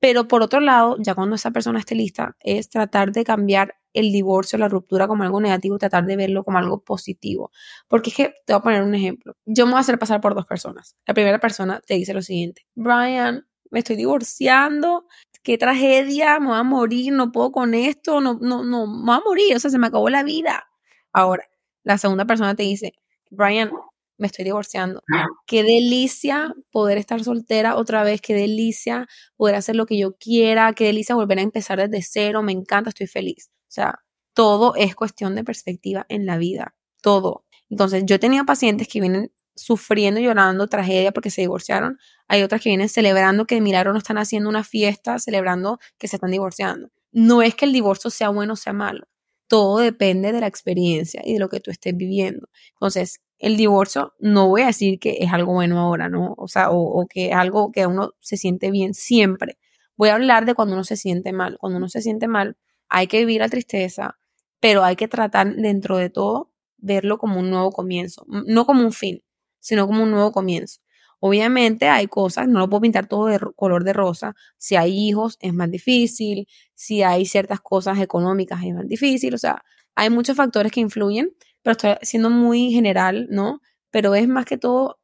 [0.00, 4.12] Pero por otro lado, ya cuando esa persona esté lista, es tratar de cambiar el
[4.12, 7.50] divorcio, la ruptura como algo negativo, tratar de verlo como algo positivo.
[7.88, 9.34] Porque es que, te voy a poner un ejemplo.
[9.46, 10.96] Yo me voy a hacer pasar por dos personas.
[11.06, 15.06] La primera persona te dice lo siguiente, Brian, me estoy divorciando,
[15.42, 19.16] qué tragedia, me voy a morir, no puedo con esto, no, no, no, me voy
[19.16, 20.68] a morir, o sea, se me acabó la vida.
[21.12, 21.44] Ahora,
[21.84, 22.92] la segunda persona te dice,
[23.30, 23.70] Brian,
[24.18, 25.02] me estoy divorciando.
[25.46, 30.72] Qué delicia poder estar soltera otra vez, qué delicia poder hacer lo que yo quiera,
[30.72, 33.50] qué delicia volver a empezar desde cero, me encanta, estoy feliz.
[33.76, 34.00] Sea,
[34.32, 37.44] todo es cuestión de perspectiva en la vida, todo.
[37.68, 41.98] Entonces, yo he tenido pacientes que vienen sufriendo, llorando, tragedia porque se divorciaron.
[42.26, 46.08] Hay otras que vienen celebrando que de milagro no están haciendo una fiesta, celebrando que
[46.08, 46.88] se están divorciando.
[47.12, 49.06] No es que el divorcio sea bueno o sea malo.
[49.46, 52.48] Todo depende de la experiencia y de lo que tú estés viviendo.
[52.76, 56.34] Entonces, el divorcio no voy a decir que es algo bueno ahora, ¿no?
[56.38, 59.58] O sea, o, o que es algo que uno se siente bien siempre.
[59.98, 61.58] Voy a hablar de cuando uno se siente mal.
[61.58, 62.56] Cuando uno se siente mal,
[62.88, 64.18] hay que vivir la tristeza,
[64.60, 68.92] pero hay que tratar dentro de todo verlo como un nuevo comienzo, no como un
[68.92, 69.22] fin,
[69.60, 70.80] sino como un nuevo comienzo.
[71.20, 74.34] Obviamente hay cosas, no lo puedo pintar todo de color de rosa.
[74.58, 79.38] Si hay hijos es más difícil, si hay ciertas cosas económicas es más difícil, o
[79.38, 79.64] sea,
[79.94, 81.30] hay muchos factores que influyen,
[81.62, 83.60] pero estoy siendo muy general, ¿no?
[83.90, 84.98] Pero es más que todo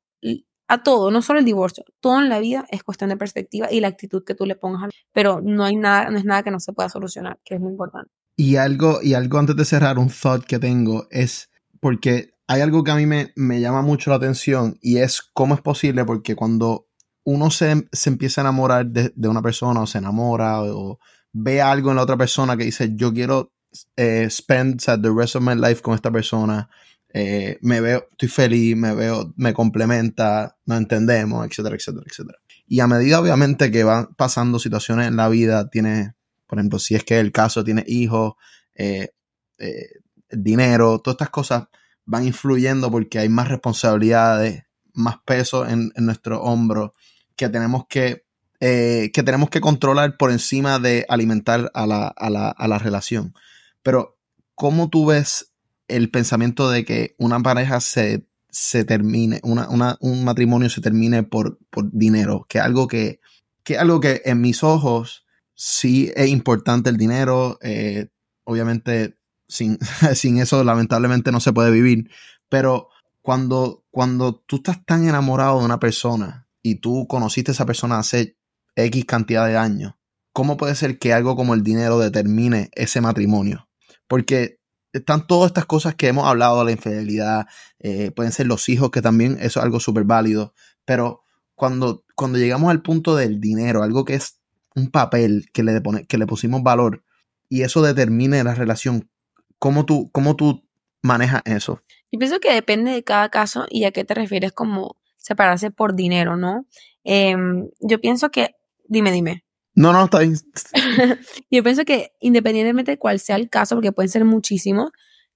[0.73, 3.81] a todo, no solo el divorcio, todo en la vida es cuestión de perspectiva y
[3.81, 6.61] la actitud que tú le pongas, pero no hay nada, no es nada que no
[6.61, 8.11] se pueda solucionar, que es muy importante.
[8.37, 12.85] Y algo, y algo antes de cerrar, un thought que tengo es porque hay algo
[12.85, 16.35] que a mí me, me llama mucho la atención y es cómo es posible, porque
[16.35, 16.87] cuando
[17.25, 20.99] uno se, se empieza a enamorar de, de, una persona o se enamora o,
[21.35, 23.53] ve algo en la otra persona que dice, yo quiero
[23.97, 26.71] eh, spend the rest of my life con esta persona,
[27.15, 32.39] eh, me veo, estoy feliz, me veo, me complementa, nos entendemos, etcétera, etcétera, etcétera.
[32.67, 36.15] Y a medida, obviamente, que van pasando situaciones en la vida, tiene,
[36.47, 38.35] por ejemplo, si es que el caso tiene hijos,
[38.75, 39.11] eh,
[39.59, 39.89] eh,
[40.31, 41.65] dinero, todas estas cosas
[42.07, 46.95] van influyendo porque hay más responsabilidades, más peso en, nuestro hombro
[47.37, 48.25] que tenemos que,
[48.59, 53.35] que tenemos que controlar por encima de alimentar a la, a la, a la relación.
[53.83, 54.19] Pero,
[54.55, 55.52] ¿cómo tú ves
[55.97, 61.91] el pensamiento de que una pareja se, se termine, un matrimonio se termine por, por
[61.93, 62.47] dinero?
[62.49, 63.21] Que algo que,
[63.65, 67.59] que algo que en mis ojos sí es importante el dinero.
[67.63, 68.09] Eh,
[68.45, 69.17] obviamente,
[69.49, 69.79] sin,
[70.15, 72.11] sin eso, lamentablemente, no se puede vivir.
[72.49, 72.89] Pero
[73.23, 77.99] cuando, cuando tú estás tan enamorado de una persona y tú conociste a esa persona
[77.99, 78.37] hace
[78.75, 79.95] X cantidad de años,
[80.33, 83.69] ¿cómo puede ser que algo como el dinero determine ese matrimonio?
[84.09, 84.59] Porque
[84.93, 87.47] están todas estas cosas que hemos hablado, la infidelidad,
[87.79, 91.23] eh, pueden ser los hijos, que también eso es algo súper válido, pero
[91.55, 94.41] cuando, cuando llegamos al punto del dinero, algo que es
[94.75, 97.05] un papel que le, que le pusimos valor
[97.49, 99.11] y eso determine la relación,
[99.59, 100.67] ¿cómo tú, cómo tú
[101.03, 101.83] manejas eso?
[102.11, 105.95] Yo pienso que depende de cada caso y a qué te refieres como separarse por
[105.95, 106.67] dinero, ¿no?
[107.05, 107.37] Eh,
[107.81, 108.57] yo pienso que,
[108.89, 109.45] dime, dime.
[109.75, 110.35] No, no, está bien.
[111.51, 114.91] yo pienso que independientemente de cuál sea el caso, porque pueden ser muchísimos,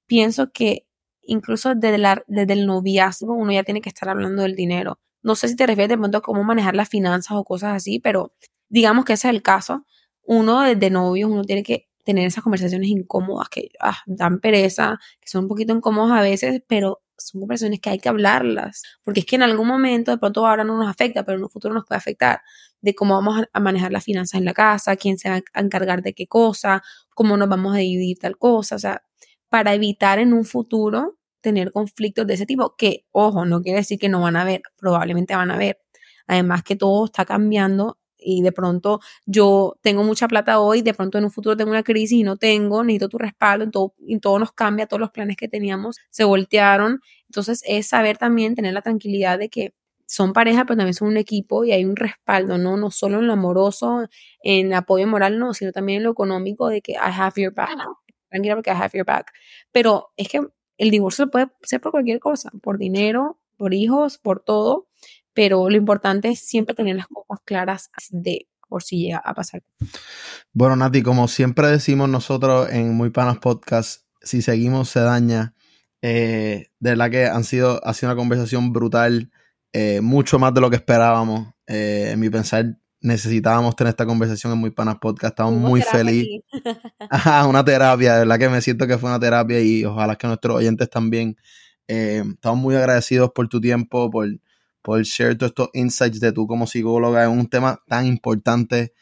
[0.07, 0.87] pienso que
[1.23, 5.01] incluso desde, la, desde el noviazgo uno ya tiene que estar hablando del dinero.
[5.23, 7.99] No sé si te refieres de pronto a cómo manejar las finanzas o cosas así,
[7.99, 8.33] pero
[8.69, 9.87] digamos que ese es el caso.
[10.23, 15.29] Uno desde novios, uno tiene que tener esas conversaciones incómodas que ah, dan pereza, que
[15.29, 19.27] son un poquito incómodas a veces, pero son conversaciones que hay que hablarlas, porque es
[19.27, 21.85] que en algún momento, de pronto ahora no nos afecta, pero en un futuro nos
[21.87, 22.41] puede afectar,
[22.81, 26.03] de cómo vamos a manejar las finanzas en la casa, quién se va a encargar
[26.03, 26.83] de qué cosa,
[27.15, 29.03] cómo nos vamos a dividir tal cosa, o sea,
[29.49, 33.99] para evitar en un futuro tener conflictos de ese tipo, que, ojo, no quiere decir
[33.99, 35.79] que no van a haber, probablemente van a haber.
[36.27, 41.17] Además que todo está cambiando y de pronto yo tengo mucha plata hoy, de pronto
[41.19, 44.39] en un futuro tengo una crisis y no tengo, necesito tu respaldo, todo, y todo
[44.41, 47.01] nos cambia, todos los planes que teníamos se voltearon.
[47.29, 49.75] Entonces es saber también tener la tranquilidad de que
[50.07, 52.77] son pareja, pero también son un equipo y hay un respaldo, ¿no?
[52.77, 54.09] No solo en lo amoroso,
[54.43, 57.77] en apoyo moral, no, sino también en lo económico de que I have your back.
[58.29, 59.33] Tranquila porque I have your back.
[59.73, 60.41] Pero es que
[60.79, 64.89] el divorcio puede ser por cualquier cosa, por dinero, por hijos, por todo,
[65.37, 69.63] pero lo importante es siempre tener las cosas claras de por si llega a pasar.
[70.55, 75.55] Bueno, Nati, como siempre decimos nosotros en Muy Panas Podcast, si seguimos se daña.
[76.01, 79.31] Eh, de verdad que han sido, ha sido una conversación brutal,
[79.75, 81.53] eh, mucho más de lo que esperábamos.
[81.67, 85.33] Eh, en mi pensar, necesitábamos tener esta conversación en Muy Panas Podcast.
[85.33, 86.41] Estamos muy felices.
[87.47, 90.57] una terapia, de verdad que me siento que fue una terapia y ojalá que nuestros
[90.57, 91.37] oyentes también.
[91.87, 94.27] estamos muy agradecidos por tu tiempo, por
[94.87, 98.93] por share todos estos insights de tú como psicóloga en un tema tan importante